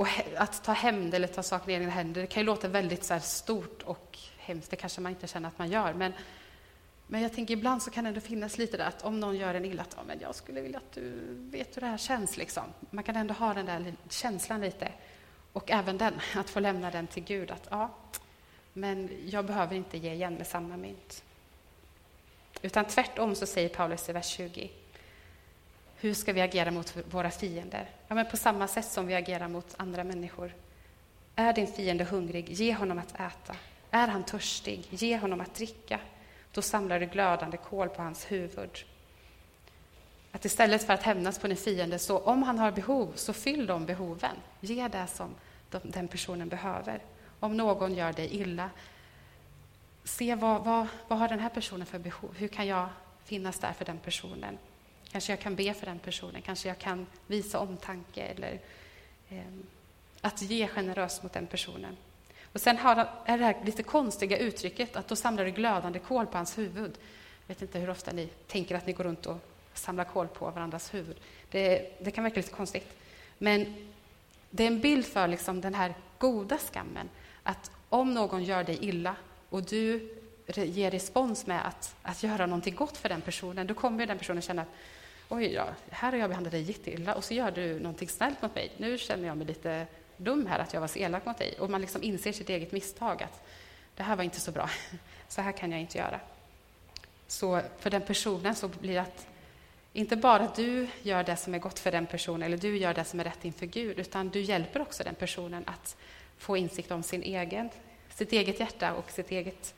Och 0.00 0.08
att 0.36 0.64
ta 0.64 0.72
hämnd 0.72 1.14
eller 1.14 1.28
ta 1.28 1.42
saken 1.42 1.70
i 1.70 1.74
egna 1.74 1.90
händer, 1.90 2.20
det 2.20 2.26
kan 2.26 2.40
ju 2.40 2.46
låta 2.46 2.68
väldigt 2.68 3.04
så 3.04 3.20
stort 3.20 3.82
och 3.82 4.18
hemskt, 4.38 4.70
det 4.70 4.76
kanske 4.76 5.00
man 5.00 5.12
inte 5.12 5.26
känner 5.26 5.48
att 5.48 5.58
man 5.58 5.70
gör. 5.70 5.94
Men, 5.94 6.12
men 7.06 7.22
jag 7.22 7.32
tänker 7.32 7.54
ibland 7.54 7.82
så 7.82 7.90
kan 7.90 8.04
det 8.04 8.08
ändå 8.08 8.20
finnas 8.20 8.58
lite 8.58 8.76
där 8.76 8.84
att 8.84 9.04
om 9.04 9.20
någon 9.20 9.36
gör 9.36 9.54
en 9.54 9.64
illa, 9.64 9.82
att 9.82 9.94
ja, 9.96 10.02
men 10.06 10.20
jag 10.20 10.34
skulle 10.34 10.60
vilja 10.60 10.78
att 10.78 10.92
du 10.92 11.12
vet 11.50 11.76
hur 11.76 11.80
det 11.80 11.86
här 11.86 11.98
känns. 11.98 12.36
Liksom. 12.36 12.62
Man 12.90 13.04
kan 13.04 13.16
ändå 13.16 13.34
ha 13.34 13.54
den 13.54 13.66
där 13.66 13.94
känslan 14.08 14.60
lite. 14.60 14.92
Och 15.52 15.70
även 15.70 15.98
den, 15.98 16.14
att 16.36 16.50
få 16.50 16.60
lämna 16.60 16.90
den 16.90 17.06
till 17.06 17.24
Gud. 17.24 17.50
Att 17.50 17.68
ja, 17.70 17.90
men 18.72 19.08
jag 19.26 19.46
behöver 19.46 19.76
inte 19.76 19.98
ge 19.98 20.12
igen 20.12 20.34
med 20.34 20.46
samma 20.46 20.76
mynt. 20.76 21.22
Utan 22.62 22.84
tvärtom 22.84 23.34
så 23.34 23.46
säger 23.46 23.68
Paulus 23.68 24.08
i 24.08 24.12
vers 24.12 24.26
20 24.26 24.70
hur 26.00 26.14
ska 26.14 26.32
vi 26.32 26.40
agera 26.40 26.70
mot 26.70 26.96
våra 27.10 27.30
fiender? 27.30 27.90
Ja, 28.08 28.14
men 28.14 28.26
på 28.26 28.36
samma 28.36 28.68
sätt 28.68 28.84
som 28.84 29.06
vi 29.06 29.14
agerar 29.14 29.48
mot 29.48 29.74
andra 29.76 30.04
människor. 30.04 30.54
Är 31.36 31.52
din 31.52 31.66
fiende 31.66 32.04
hungrig, 32.04 32.50
ge 32.50 32.74
honom 32.74 32.98
att 32.98 33.14
äta. 33.14 33.56
Är 33.90 34.08
han 34.08 34.24
törstig, 34.24 34.86
ge 34.90 35.18
honom 35.18 35.40
att 35.40 35.54
dricka. 35.54 36.00
Då 36.52 36.62
samlar 36.62 37.00
du 37.00 37.06
glödande 37.06 37.56
kol 37.56 37.88
på 37.88 38.02
hans 38.02 38.32
huvud. 38.32 38.84
Att 40.32 40.44
istället 40.44 40.86
för 40.86 40.92
att 40.92 41.02
hämnas 41.02 41.38
på 41.38 41.46
din 41.46 41.56
fiende, 41.56 41.98
så 41.98 42.18
om 42.18 42.42
han 42.42 42.58
har 42.58 42.72
behov, 42.72 43.12
så 43.14 43.32
fyll 43.32 43.66
de 43.66 43.86
behoven. 43.86 44.36
Ge 44.60 44.88
det 44.88 45.06
som 45.06 45.34
den 45.82 46.08
personen 46.08 46.48
behöver. 46.48 47.00
Om 47.40 47.56
någon 47.56 47.94
gör 47.94 48.12
dig 48.12 48.34
illa, 48.34 48.70
se 50.04 50.34
vad, 50.34 50.64
vad, 50.64 50.86
vad 51.08 51.18
har 51.18 51.28
den 51.28 51.40
här 51.40 51.48
personen 51.48 51.86
för 51.86 51.98
behov? 51.98 52.34
Hur 52.36 52.48
kan 52.48 52.66
jag 52.66 52.88
finnas 53.24 53.58
där 53.58 53.72
för 53.72 53.84
den 53.84 53.98
personen? 53.98 54.58
Kanske 55.12 55.32
jag 55.32 55.40
kan 55.40 55.54
be 55.54 55.74
för 55.74 55.86
den 55.86 55.98
personen, 55.98 56.42
kanske 56.42 56.68
jag 56.68 56.78
kan 56.78 57.06
visa 57.26 57.58
omtanke 57.58 58.22
eller 58.22 58.60
eh, 59.28 59.42
att 60.20 60.42
ge 60.42 60.68
generöst 60.68 61.22
mot 61.22 61.32
den 61.32 61.46
personen. 61.46 61.96
Och 62.52 62.60
sen 62.60 62.78
har, 62.78 62.96
är 63.24 63.38
det 63.38 63.44
här 63.44 63.56
lite 63.64 63.82
konstiga 63.82 64.38
uttrycket 64.38 64.96
att 64.96 65.08
då 65.08 65.16
samlar 65.16 65.44
du 65.44 65.50
glödande 65.50 65.98
kol 65.98 66.26
på 66.26 66.36
hans 66.36 66.58
huvud. 66.58 66.98
Jag 67.46 67.54
vet 67.54 67.62
inte 67.62 67.78
hur 67.78 67.90
ofta 67.90 68.12
ni 68.12 68.28
tänker 68.46 68.74
att 68.74 68.86
ni 68.86 68.92
går 68.92 69.04
runt 69.04 69.26
och 69.26 69.38
samlar 69.74 70.04
kol 70.04 70.28
på 70.28 70.50
varandras 70.50 70.94
huvud. 70.94 71.16
Det, 71.50 71.92
det 72.00 72.10
kan 72.10 72.24
verka 72.24 72.36
lite 72.36 72.52
konstigt. 72.52 72.96
Men 73.38 73.88
det 74.50 74.62
är 74.62 74.66
en 74.66 74.80
bild 74.80 75.06
för 75.06 75.28
liksom 75.28 75.60
den 75.60 75.74
här 75.74 75.94
goda 76.18 76.58
skammen. 76.58 77.08
Att 77.42 77.70
om 77.88 78.14
någon 78.14 78.44
gör 78.44 78.64
dig 78.64 78.78
illa 78.80 79.16
och 79.48 79.62
du 79.62 80.14
ger 80.58 80.90
respons 80.90 81.46
med 81.46 81.66
att, 81.66 81.96
att 82.02 82.22
göra 82.22 82.46
någonting 82.46 82.74
gott 82.74 82.96
för 82.96 83.08
den 83.08 83.20
personen, 83.20 83.66
då 83.66 83.74
kommer 83.74 84.06
den 84.06 84.18
personen 84.18 84.42
känna 84.42 84.62
att 84.62 84.68
oj, 85.28 85.52
ja, 85.52 85.68
här 85.90 86.12
har 86.12 86.18
jag 86.18 86.30
behandlat 86.30 86.52
dig 86.52 86.62
jätteilla 86.62 87.14
och 87.14 87.24
så 87.24 87.34
gör 87.34 87.50
du 87.50 87.80
någonting 87.80 88.08
snällt 88.08 88.42
mot 88.42 88.54
mig. 88.54 88.72
Nu 88.76 88.98
känner 88.98 89.28
jag 89.28 89.36
mig 89.36 89.46
lite 89.46 89.86
dum 90.16 90.46
här 90.46 90.58
att 90.58 90.74
jag 90.74 90.80
var 90.80 90.88
så 90.88 90.98
elak 90.98 91.26
mot 91.26 91.38
dig. 91.38 91.54
Och 91.58 91.70
man 91.70 91.80
liksom 91.80 92.02
inser 92.02 92.32
sitt 92.32 92.48
eget 92.48 92.72
misstag, 92.72 93.22
att 93.22 93.42
det 93.96 94.02
här 94.02 94.16
var 94.16 94.24
inte 94.24 94.40
så 94.40 94.52
bra. 94.52 94.70
Så 95.28 95.40
här 95.42 95.52
kan 95.52 95.72
jag 95.72 95.80
inte 95.80 95.98
göra. 95.98 96.20
Så 97.26 97.60
för 97.78 97.90
den 97.90 98.02
personen 98.02 98.54
så 98.54 98.68
blir 98.68 98.94
det 98.94 99.00
att 99.00 99.26
inte 99.92 100.16
bara 100.16 100.52
du 100.56 100.88
gör 101.02 101.24
det 101.24 101.36
som 101.36 101.54
är 101.54 101.58
gott 101.58 101.78
för 101.78 101.92
den 101.92 102.06
personen, 102.06 102.42
eller 102.42 102.56
du 102.56 102.76
gör 102.76 102.94
det 102.94 103.04
som 103.04 103.20
är 103.20 103.24
rätt 103.24 103.44
inför 103.44 103.66
Gud, 103.66 103.98
utan 103.98 104.28
du 104.28 104.40
hjälper 104.40 104.82
också 104.82 105.04
den 105.04 105.14
personen 105.14 105.64
att 105.66 105.96
få 106.38 106.56
insikt 106.56 106.90
om 106.90 107.02
sin 107.02 107.22
egen, 107.22 107.70
sitt 108.08 108.32
eget 108.32 108.60
hjärta 108.60 108.92
och 108.92 109.10
sitt 109.10 109.30
eget, 109.30 109.74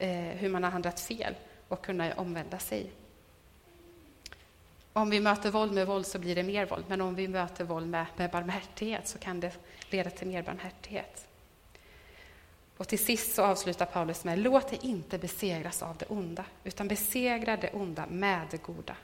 Eh, 0.00 0.36
hur 0.36 0.48
man 0.48 0.62
har 0.62 0.70
handlat 0.70 1.00
fel 1.00 1.34
och 1.68 1.84
kunna 1.84 2.14
omvända 2.14 2.58
sig. 2.58 2.90
Om 4.92 5.10
vi 5.10 5.20
möter 5.20 5.50
våld 5.50 5.72
med 5.72 5.86
våld 5.86 6.06
så 6.06 6.18
blir 6.18 6.34
det 6.34 6.42
mer 6.42 6.66
våld, 6.66 6.84
men 6.88 7.00
om 7.00 7.14
vi 7.14 7.28
möter 7.28 7.64
våld 7.64 7.88
med, 7.88 8.06
med 8.16 8.30
barmhärtighet 8.30 9.08
så 9.08 9.18
kan 9.18 9.40
det 9.40 9.52
leda 9.90 10.10
till 10.10 10.26
mer 10.26 10.42
barmhärtighet. 10.42 11.26
Och 12.76 12.88
till 12.88 12.98
sist 12.98 13.34
så 13.34 13.42
avslutar 13.42 13.86
Paulus 13.86 14.24
med 14.24 14.38
låt 14.38 14.68
dig 14.68 14.78
inte 14.82 15.18
besegras 15.18 15.82
av 15.82 15.96
det 15.96 16.06
onda, 16.06 16.44
utan 16.64 16.88
besegra 16.88 17.56
det 17.56 17.70
onda 17.72 18.06
med 18.06 18.46
det 18.50 18.62
goda. 18.62 18.96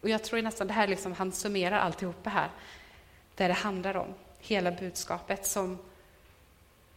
Och 0.00 0.08
jag 0.08 0.24
tror 0.24 0.42
nästan 0.42 0.66
det 0.66 0.72
här 0.72 0.88
liksom, 0.88 1.12
han 1.12 1.32
summerar 1.32 1.78
alltihopa 1.78 2.30
här, 2.30 2.50
där 3.34 3.48
det 3.48 3.54
handlar 3.54 3.96
om 3.96 4.14
hela 4.38 4.70
budskapet 4.70 5.46
som 5.46 5.78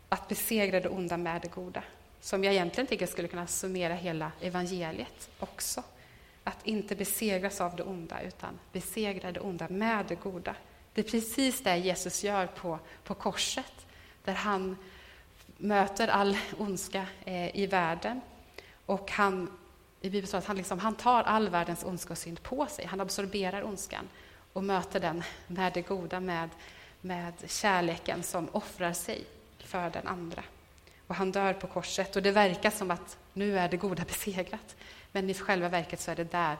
att 0.10 0.28
besegra 0.28 0.80
det 0.80 0.90
onda 0.90 1.18
med 1.18 1.42
det 1.42 1.52
goda. 1.52 1.84
Som 2.26 2.44
jag 2.44 2.54
egentligen 2.54 2.88
tycker 2.88 3.08
skulle 3.08 3.28
kunna 3.28 3.48
summera 3.48 3.94
hela 3.94 4.32
evangeliet 4.42 5.30
också. 5.40 5.84
Att 6.44 6.68
inte 6.68 6.96
besegras 6.96 7.62
av 7.62 7.76
det 7.76 7.84
onda, 7.84 8.22
utan 8.22 8.60
besegra 8.72 9.32
det 9.32 9.40
onda 9.40 9.68
med 9.70 10.06
det 10.06 10.16
goda. 10.16 10.56
Det 10.94 11.02
är 11.02 11.12
precis 11.12 11.64
det 11.64 11.78
Jesus 11.78 12.24
gör 12.24 12.48
på, 12.48 12.80
på 13.04 13.14
korset, 13.14 13.86
där 14.24 14.34
han 14.34 14.78
möter 15.58 16.08
all 16.08 16.38
ondska 16.58 17.06
eh, 17.26 17.56
i 17.56 17.68
världen. 17.68 18.22
Och 18.86 19.12
han, 19.12 19.58
i 20.02 20.10
Bibeln 20.10 20.28
står 20.28 20.38
att 20.38 20.46
han, 20.46 20.58
liksom, 20.58 20.80
han 20.80 20.96
tar 20.96 21.24
all 21.24 21.50
världens 21.50 21.84
ondska 21.84 22.14
och 22.14 22.18
synd 22.18 22.44
på 22.44 22.66
sig. 22.66 22.86
Han 22.86 23.02
absorberar 23.02 23.64
ondskan 23.64 24.10
och 24.54 24.64
möter 24.64 25.00
den 25.00 25.24
med 25.48 25.74
det 25.74 25.82
goda, 25.82 26.20
med, 26.20 26.50
med 27.02 27.34
kärleken 27.48 28.24
som 28.24 28.50
offrar 28.52 28.94
sig 28.94 29.26
för 29.60 29.90
den 29.90 30.08
andra. 30.08 30.44
Och 31.08 31.16
han 31.16 31.32
dör 31.32 31.54
på 31.54 31.68
korset 31.68 32.16
och 32.16 32.22
det 32.22 32.32
verkar 32.32 32.72
som 32.72 32.92
att 32.92 33.18
nu 33.34 33.60
är 33.60 33.70
det 33.70 33.78
goda 33.78 34.04
besegrat. 34.06 34.76
Men 35.12 35.30
i 35.30 35.34
själva 35.34 35.70
verket 35.70 36.00
så 36.00 36.12
är 36.12 36.16
det 36.16 36.32
där 36.32 36.58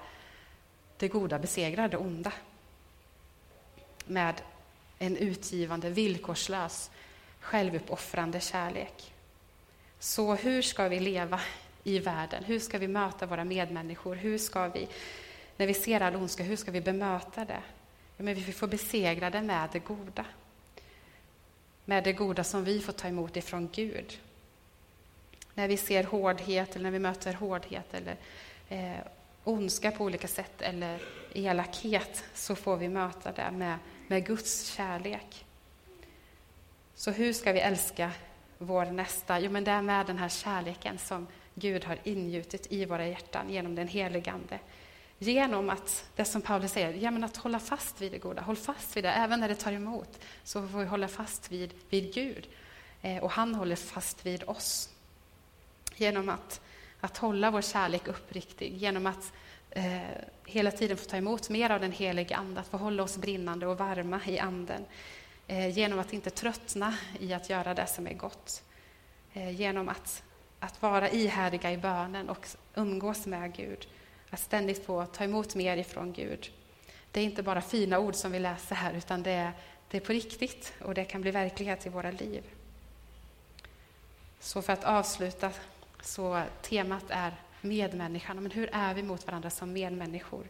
det 0.98 1.08
goda 1.08 1.40
besegrar 1.40 1.88
det 1.88 1.98
onda. 1.98 2.32
Med 4.06 4.42
en 5.00 5.18
utgivande, 5.18 5.90
villkorslös, 5.90 6.92
självuppoffrande 7.40 8.40
kärlek. 8.40 9.14
Så 10.00 10.36
hur 10.36 10.62
ska 10.62 10.88
vi 10.88 11.00
leva 11.00 11.42
i 11.84 12.00
världen? 12.00 12.44
Hur 12.44 12.60
ska 12.60 12.78
vi 12.78 12.88
möta 12.88 13.26
våra 13.26 13.44
medmänniskor? 13.44 14.16
Hur 14.16 14.38
ska 14.38 14.68
vi, 14.68 14.88
när 15.58 15.68
vi 15.68 15.74
ser 15.74 16.02
all 16.02 16.16
ondska, 16.16 16.44
hur 16.44 16.56
ska 16.56 16.72
vi 16.72 16.82
bemöta 16.82 17.46
det? 17.46 17.62
Ja, 18.18 18.24
men 18.24 18.36
vi 18.36 18.54
får 18.54 18.68
besegra 18.68 19.30
det 19.30 19.42
med 19.42 19.70
det 19.72 19.80
goda. 19.80 20.26
Med 21.86 22.04
det 22.04 22.14
goda 22.14 22.44
som 22.44 22.64
vi 22.64 22.80
får 22.80 22.94
ta 22.94 23.08
emot 23.08 23.38
ifrån 23.38 23.70
Gud. 23.74 24.20
När 25.56 25.68
vi 25.68 25.78
ser 25.78 26.04
hårdhet, 26.04 26.76
eller 26.76 26.84
när 26.84 26.92
vi 26.92 27.00
möter 27.00 27.34
hårdhet 27.34 27.94
eller 27.94 28.18
eh, 28.70 29.06
ondska 29.44 29.92
på 29.92 30.04
olika 30.04 30.28
sätt, 30.28 30.62
eller 30.62 31.00
elakhet, 31.34 32.24
så 32.34 32.56
får 32.56 32.78
vi 32.78 32.90
möta 32.90 33.32
det 33.32 33.52
med, 33.52 33.78
med 34.08 34.26
Guds 34.26 34.66
kärlek. 34.66 35.46
Så 36.96 37.12
hur 37.12 37.34
ska 37.34 37.52
vi 37.52 37.60
älska 37.60 38.12
vår 38.58 38.86
nästa? 38.86 39.40
Jo, 39.40 39.52
men 39.52 39.64
det 39.64 39.72
är 39.72 39.82
med 39.82 40.06
den 40.06 40.18
här 40.18 40.30
kärleken 40.30 40.98
som 40.98 41.28
Gud 41.54 41.86
har 41.86 41.98
ingjutit 42.04 42.72
i 42.72 42.86
våra 42.86 43.08
hjärtan 43.08 43.50
genom 43.50 43.76
den 43.76 43.88
helige 43.88 44.32
Ande. 44.32 44.60
Genom 45.20 45.70
att, 45.70 46.10
det 46.16 46.26
som 46.26 46.42
Paulus 46.42 46.72
säger, 46.72 46.94
ja, 46.94 47.12
men 47.12 47.24
att 47.24 47.38
hålla 47.38 47.60
fast 47.60 48.02
vid 48.02 48.12
det 48.12 48.18
goda. 48.18 48.42
Håll 48.42 48.56
fast 48.56 48.98
vid 48.98 49.04
det, 49.04 49.12
även 49.12 49.40
när 49.40 49.48
det 49.48 49.56
tar 49.56 49.72
emot, 49.72 50.20
så 50.44 50.68
får 50.68 50.80
vi 50.80 50.86
hålla 50.86 51.08
fast 51.08 51.52
vid, 51.52 51.74
vid 51.90 52.14
Gud. 52.14 52.48
Eh, 53.02 53.24
och 53.24 53.32
han 53.32 53.56
håller 53.56 53.76
fast 53.76 54.26
vid 54.26 54.44
oss. 54.44 54.90
Genom 55.96 56.30
att, 56.30 56.62
att 57.00 57.18
hålla 57.18 57.52
vår 57.52 57.62
kärlek 57.62 58.08
uppriktig, 58.08 58.78
genom 58.78 59.08
att 59.08 59.34
eh, 59.70 60.00
hela 60.46 60.72
tiden 60.72 60.98
få 60.98 61.06
ta 61.06 61.18
emot 61.18 61.50
mer 61.50 61.70
av 61.70 61.80
den 61.80 61.92
helige 61.92 62.36
Ande, 62.36 62.60
att 62.60 62.68
få 62.68 62.78
hålla 62.78 63.04
oss 63.04 63.18
brinnande 63.18 63.68
och 63.68 63.78
varma 63.78 64.20
i 64.26 64.40
Anden. 64.40 64.86
Eh, 65.48 65.78
genom 65.78 66.00
att 66.00 66.14
inte 66.14 66.30
tröttna 66.30 66.98
i 67.20 67.34
att 67.34 67.50
göra 67.50 67.74
det 67.74 67.88
som 67.88 68.08
är 68.08 68.14
gott. 68.14 68.64
Eh, 69.34 69.52
genom 69.52 69.90
att, 69.90 70.24
att 70.60 70.82
vara 70.82 71.10
ihärdiga 71.10 71.72
i 71.72 71.78
bönen 71.78 72.30
och 72.30 72.48
umgås 72.76 73.26
med 73.26 73.56
Gud. 73.56 73.88
Att 74.30 74.40
ständigt 74.40 74.86
få 74.86 75.06
ta 75.06 75.24
emot 75.24 75.56
mer 75.56 75.78
ifrån 75.78 76.14
Gud. 76.14 76.52
Det 77.12 77.20
är 77.20 77.24
inte 77.24 77.44
bara 77.44 77.62
fina 77.62 78.00
ord 78.00 78.16
som 78.16 78.32
vi 78.32 78.40
läser 78.40 78.76
här, 78.76 78.94
utan 78.94 79.24
det 79.24 79.32
är, 79.32 79.52
det 79.90 79.98
är 79.98 80.02
på 80.02 80.14
riktigt 80.14 80.74
och 80.82 80.94
det 80.94 81.06
kan 81.06 81.22
bli 81.22 81.32
verklighet 81.32 81.86
i 81.86 81.90
våra 81.90 82.12
liv. 82.12 82.44
Så 84.40 84.62
för 84.62 84.74
att 84.74 84.84
avsluta, 84.84 85.52
så 86.06 86.44
temat 86.62 87.06
är 87.10 87.34
medmänniskan. 87.62 88.44
Men 88.44 88.52
hur 88.52 88.70
är 88.74 88.94
vi 88.94 89.04
mot 89.04 89.28
varandra 89.28 89.50
som 89.50 89.74
medmänniskor? 89.74 90.48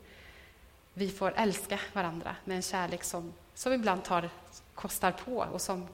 Vi 0.93 1.09
får 1.09 1.33
älska 1.37 1.79
varandra 1.93 2.35
med 2.43 2.55
en 2.55 2.61
kärlek 2.61 3.03
som, 3.03 3.33
som 3.53 3.73
ibland 3.73 4.03
tar 4.03 4.29
kostar 4.75 5.11
på 5.11 5.37
och 5.37 5.61
som 5.61 5.87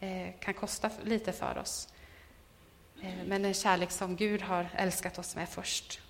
eh, 0.00 0.28
kan 0.40 0.54
kosta 0.54 0.90
lite 1.02 1.32
för 1.32 1.58
oss. 1.58 1.88
Eh, 3.02 3.24
men 3.26 3.44
en 3.44 3.54
kärlek 3.54 3.90
som 3.90 4.16
Gud 4.16 4.42
har 4.42 4.68
älskat 4.74 5.18
oss 5.18 5.36
med 5.36 5.48
först. 5.48 6.00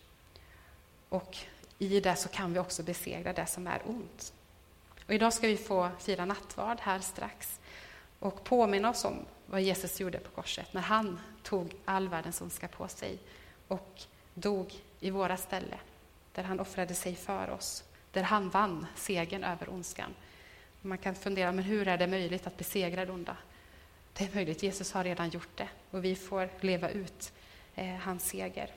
Och 1.08 1.36
i 1.78 2.00
det 2.00 2.16
så 2.16 2.28
kan 2.28 2.52
vi 2.52 2.58
också 2.58 2.82
besegra 2.82 3.32
det 3.32 3.46
som 3.46 3.66
är 3.66 3.82
ont. 3.86 4.32
Och 5.06 5.14
idag 5.14 5.32
ska 5.32 5.46
vi 5.46 5.56
få 5.56 5.90
fira 5.98 6.24
nattvard 6.24 6.78
här 6.80 7.00
strax 7.00 7.60
och 8.24 8.44
påminna 8.44 8.90
oss 8.90 9.04
om 9.04 9.26
vad 9.46 9.62
Jesus 9.62 10.00
gjorde 10.00 10.18
på 10.18 10.30
korset 10.30 10.72
när 10.72 10.80
han 10.80 11.20
tog 11.42 11.74
all 11.84 12.08
världens 12.08 12.40
ondska 12.40 12.68
på 12.68 12.88
sig 12.88 13.18
och 13.68 14.02
dog 14.34 14.74
i 15.00 15.10
våra 15.10 15.36
ställe, 15.36 15.78
där 16.32 16.42
han 16.42 16.60
offrade 16.60 16.94
sig 16.94 17.14
för 17.14 17.50
oss, 17.50 17.84
där 18.12 18.22
han 18.22 18.50
vann 18.50 18.86
segern 18.94 19.44
över 19.44 19.70
ondskan. 19.70 20.14
Man 20.80 20.98
kan 20.98 21.14
fundera, 21.14 21.52
men 21.52 21.64
hur 21.64 21.88
är 21.88 21.98
det 21.98 22.06
möjligt 22.06 22.46
att 22.46 22.56
besegra 22.56 23.04
det 23.04 23.12
onda? 23.12 23.36
Det 24.12 24.24
är 24.24 24.34
möjligt, 24.34 24.62
Jesus 24.62 24.92
har 24.92 25.04
redan 25.04 25.30
gjort 25.30 25.56
det 25.56 25.68
och 25.90 26.04
vi 26.04 26.16
får 26.16 26.48
leva 26.60 26.90
ut 26.90 27.32
eh, 27.74 27.94
hans 27.94 28.28
seger. 28.28 28.70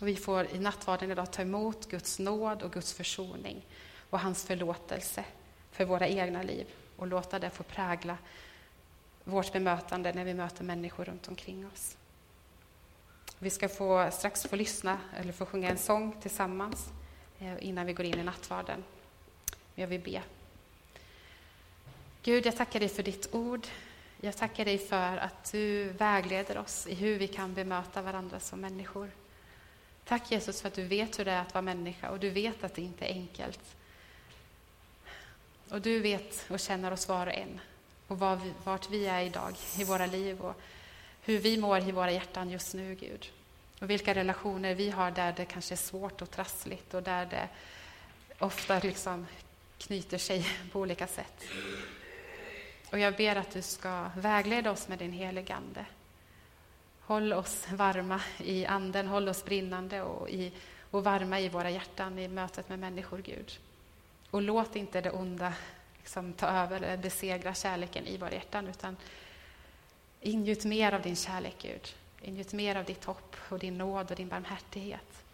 Och 0.00 0.08
vi 0.08 0.16
får 0.16 0.46
i 0.46 0.58
nattvarden 0.58 1.10
idag 1.10 1.32
ta 1.32 1.42
emot 1.42 1.88
Guds 1.88 2.18
nåd 2.18 2.62
och 2.62 2.72
Guds 2.72 2.92
försoning 2.92 3.66
och 4.10 4.20
hans 4.20 4.44
förlåtelse 4.44 5.24
för 5.72 5.84
våra 5.84 6.08
egna 6.08 6.42
liv 6.42 6.66
och 7.00 7.06
låta 7.06 7.38
det 7.38 7.50
få 7.50 7.62
prägla 7.62 8.18
vårt 9.24 9.52
bemötande 9.52 10.12
när 10.12 10.24
vi 10.24 10.34
möter 10.34 10.64
människor 10.64 11.04
runt 11.04 11.28
omkring 11.28 11.66
oss. 11.66 11.96
Vi 13.38 13.50
ska 13.50 13.68
få, 13.68 14.10
strax 14.12 14.42
få 14.42 14.56
lyssna 14.56 14.98
eller 15.16 15.32
få 15.32 15.46
sjunga 15.46 15.70
en 15.70 15.78
sång 15.78 16.16
tillsammans 16.20 16.88
eh, 17.38 17.66
innan 17.66 17.86
vi 17.86 17.92
går 17.92 18.06
in 18.06 18.18
i 18.18 18.22
nattvarden. 18.22 18.84
Jag 19.74 19.86
vill 19.86 20.00
be. 20.00 20.22
Gud, 22.22 22.46
jag 22.46 22.56
tackar 22.56 22.80
dig 22.80 22.88
för 22.88 23.02
ditt 23.02 23.34
ord. 23.34 23.66
Jag 24.20 24.36
tackar 24.36 24.64
dig 24.64 24.78
för 24.78 25.16
att 25.16 25.52
du 25.52 25.88
vägleder 25.88 26.58
oss 26.58 26.86
i 26.86 26.94
hur 26.94 27.18
vi 27.18 27.28
kan 27.28 27.54
bemöta 27.54 28.02
varandra 28.02 28.40
som 28.40 28.60
människor. 28.60 29.10
Tack 30.04 30.30
Jesus 30.30 30.60
för 30.60 30.68
att 30.68 30.74
du 30.74 30.84
vet 30.84 31.18
hur 31.18 31.24
det 31.24 31.32
är 31.32 31.40
att 31.40 31.54
vara 31.54 31.62
människa 31.62 32.10
och 32.10 32.20
du 32.20 32.30
vet 32.30 32.64
att 32.64 32.74
det 32.74 32.82
inte 32.82 33.04
är 33.04 33.12
enkelt. 33.12 33.76
Och 35.70 35.80
du 35.80 36.00
vet 36.00 36.46
och 36.48 36.60
känner 36.60 36.92
oss 36.92 37.08
var 37.08 37.26
och 37.26 37.34
en 37.34 37.60
och 38.06 38.18
var 38.18 38.36
vi, 38.36 38.52
vart 38.64 38.90
vi 38.90 39.06
är 39.06 39.22
idag 39.22 39.54
i 39.78 39.84
våra 39.84 40.06
liv 40.06 40.40
och 40.40 40.60
hur 41.22 41.38
vi 41.38 41.56
mår 41.56 41.78
i 41.78 41.92
våra 41.92 42.10
hjärtan 42.10 42.50
just 42.50 42.74
nu, 42.74 42.94
Gud. 42.94 43.30
Och 43.80 43.90
vilka 43.90 44.14
relationer 44.14 44.74
vi 44.74 44.90
har 44.90 45.10
där 45.10 45.32
det 45.32 45.44
kanske 45.44 45.74
är 45.74 45.76
svårt 45.76 46.22
och 46.22 46.30
trassligt 46.30 46.94
och 46.94 47.02
där 47.02 47.26
det 47.26 47.48
ofta 48.38 48.78
liksom 48.78 49.26
knyter 49.78 50.18
sig 50.18 50.46
på 50.72 50.80
olika 50.80 51.06
sätt. 51.06 51.44
Och 52.90 52.98
jag 52.98 53.16
ber 53.16 53.36
att 53.36 53.50
du 53.50 53.62
ska 53.62 54.10
vägleda 54.16 54.70
oss 54.70 54.88
med 54.88 54.98
din 54.98 55.12
helige 55.12 55.54
Ande. 55.54 55.84
Håll 57.00 57.32
oss 57.32 57.66
varma 57.72 58.20
i 58.38 58.66
anden, 58.66 59.06
håll 59.06 59.28
oss 59.28 59.44
brinnande 59.44 60.02
och, 60.02 60.30
i, 60.30 60.52
och 60.90 61.04
varma 61.04 61.40
i 61.40 61.48
våra 61.48 61.70
hjärtan 61.70 62.18
i 62.18 62.28
mötet 62.28 62.68
med 62.68 62.78
människor, 62.78 63.18
Gud. 63.18 63.58
Och 64.30 64.42
låt 64.42 64.76
inte 64.76 65.00
det 65.00 65.10
onda 65.10 65.54
liksom 65.98 66.32
ta 66.32 66.46
över 66.46 66.76
eller 66.76 66.96
besegra 66.96 67.54
kärleken 67.54 68.06
i 68.06 68.16
våra 68.16 68.32
hjärtan, 68.32 68.68
utan 68.68 68.96
ingjut 70.20 70.64
mer 70.64 70.92
av 70.92 71.02
din 71.02 71.16
kärlek, 71.16 71.56
Gud. 71.62 71.94
Ingjut 72.22 72.52
mer 72.52 72.76
av 72.76 72.84
ditt 72.84 73.04
hopp 73.04 73.36
och 73.48 73.58
din 73.58 73.78
nåd 73.78 74.10
och 74.10 74.16
din 74.16 74.28
barmhärtighet. 74.28 75.24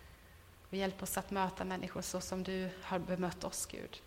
Och 0.70 0.76
hjälp 0.76 1.02
oss 1.02 1.18
att 1.18 1.30
möta 1.30 1.64
människor 1.64 2.02
så 2.02 2.20
som 2.20 2.42
du 2.42 2.68
har 2.82 2.98
bemött 2.98 3.44
oss, 3.44 3.66
Gud. 3.66 4.00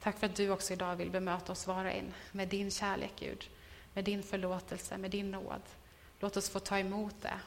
Tack 0.00 0.18
för 0.18 0.26
att 0.26 0.36
du 0.36 0.50
också 0.50 0.72
idag 0.72 0.96
vill 0.96 1.10
bemöta 1.10 1.52
oss 1.52 1.66
var 1.66 1.84
och 1.84 1.90
en 1.90 2.14
med 2.32 2.48
din 2.48 2.70
kärlek, 2.70 3.12
Gud. 3.18 3.48
Med 3.94 4.04
din 4.04 4.22
förlåtelse, 4.22 4.98
med 4.98 5.10
din 5.10 5.30
nåd. 5.30 5.62
Låt 6.20 6.36
oss 6.36 6.50
få 6.50 6.60
ta 6.60 6.78
emot 6.78 7.14
det. 7.22 7.40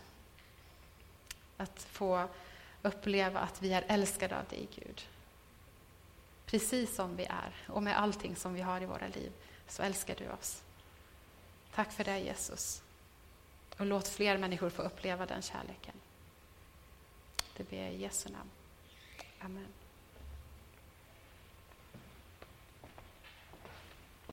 Att 1.58 1.84
få 1.84 2.28
uppleva 2.82 3.40
att 3.40 3.62
vi 3.62 3.74
är 3.74 3.86
älskade 3.88 4.40
av 4.40 4.46
dig, 4.46 4.68
Gud. 4.76 5.02
Precis 6.54 6.96
som 6.96 7.16
vi 7.16 7.24
är 7.24 7.54
och 7.68 7.84
med 7.84 8.00
allting 8.00 8.36
som 8.36 8.54
vi 8.54 8.62
har 8.62 8.82
i 8.82 8.86
våra 8.86 9.08
liv 9.08 9.32
så 9.68 9.84
älskar 9.84 10.16
du 10.16 10.30
oss. 10.30 10.62
Tack 11.76 11.92
för 11.92 12.04
det, 12.04 12.20
Jesus. 12.20 12.82
Och 13.78 13.86
låt 13.86 14.08
fler 14.08 14.38
människor 14.38 14.70
få 14.70 14.82
uppleva 14.82 15.26
den 15.26 15.42
kärleken. 15.42 15.94
Det 17.58 17.70
ber 17.70 17.78
jag 17.78 17.94
i 17.94 18.02
Jesu 18.02 18.30
namn. 18.30 18.50
Amen. 19.40 19.68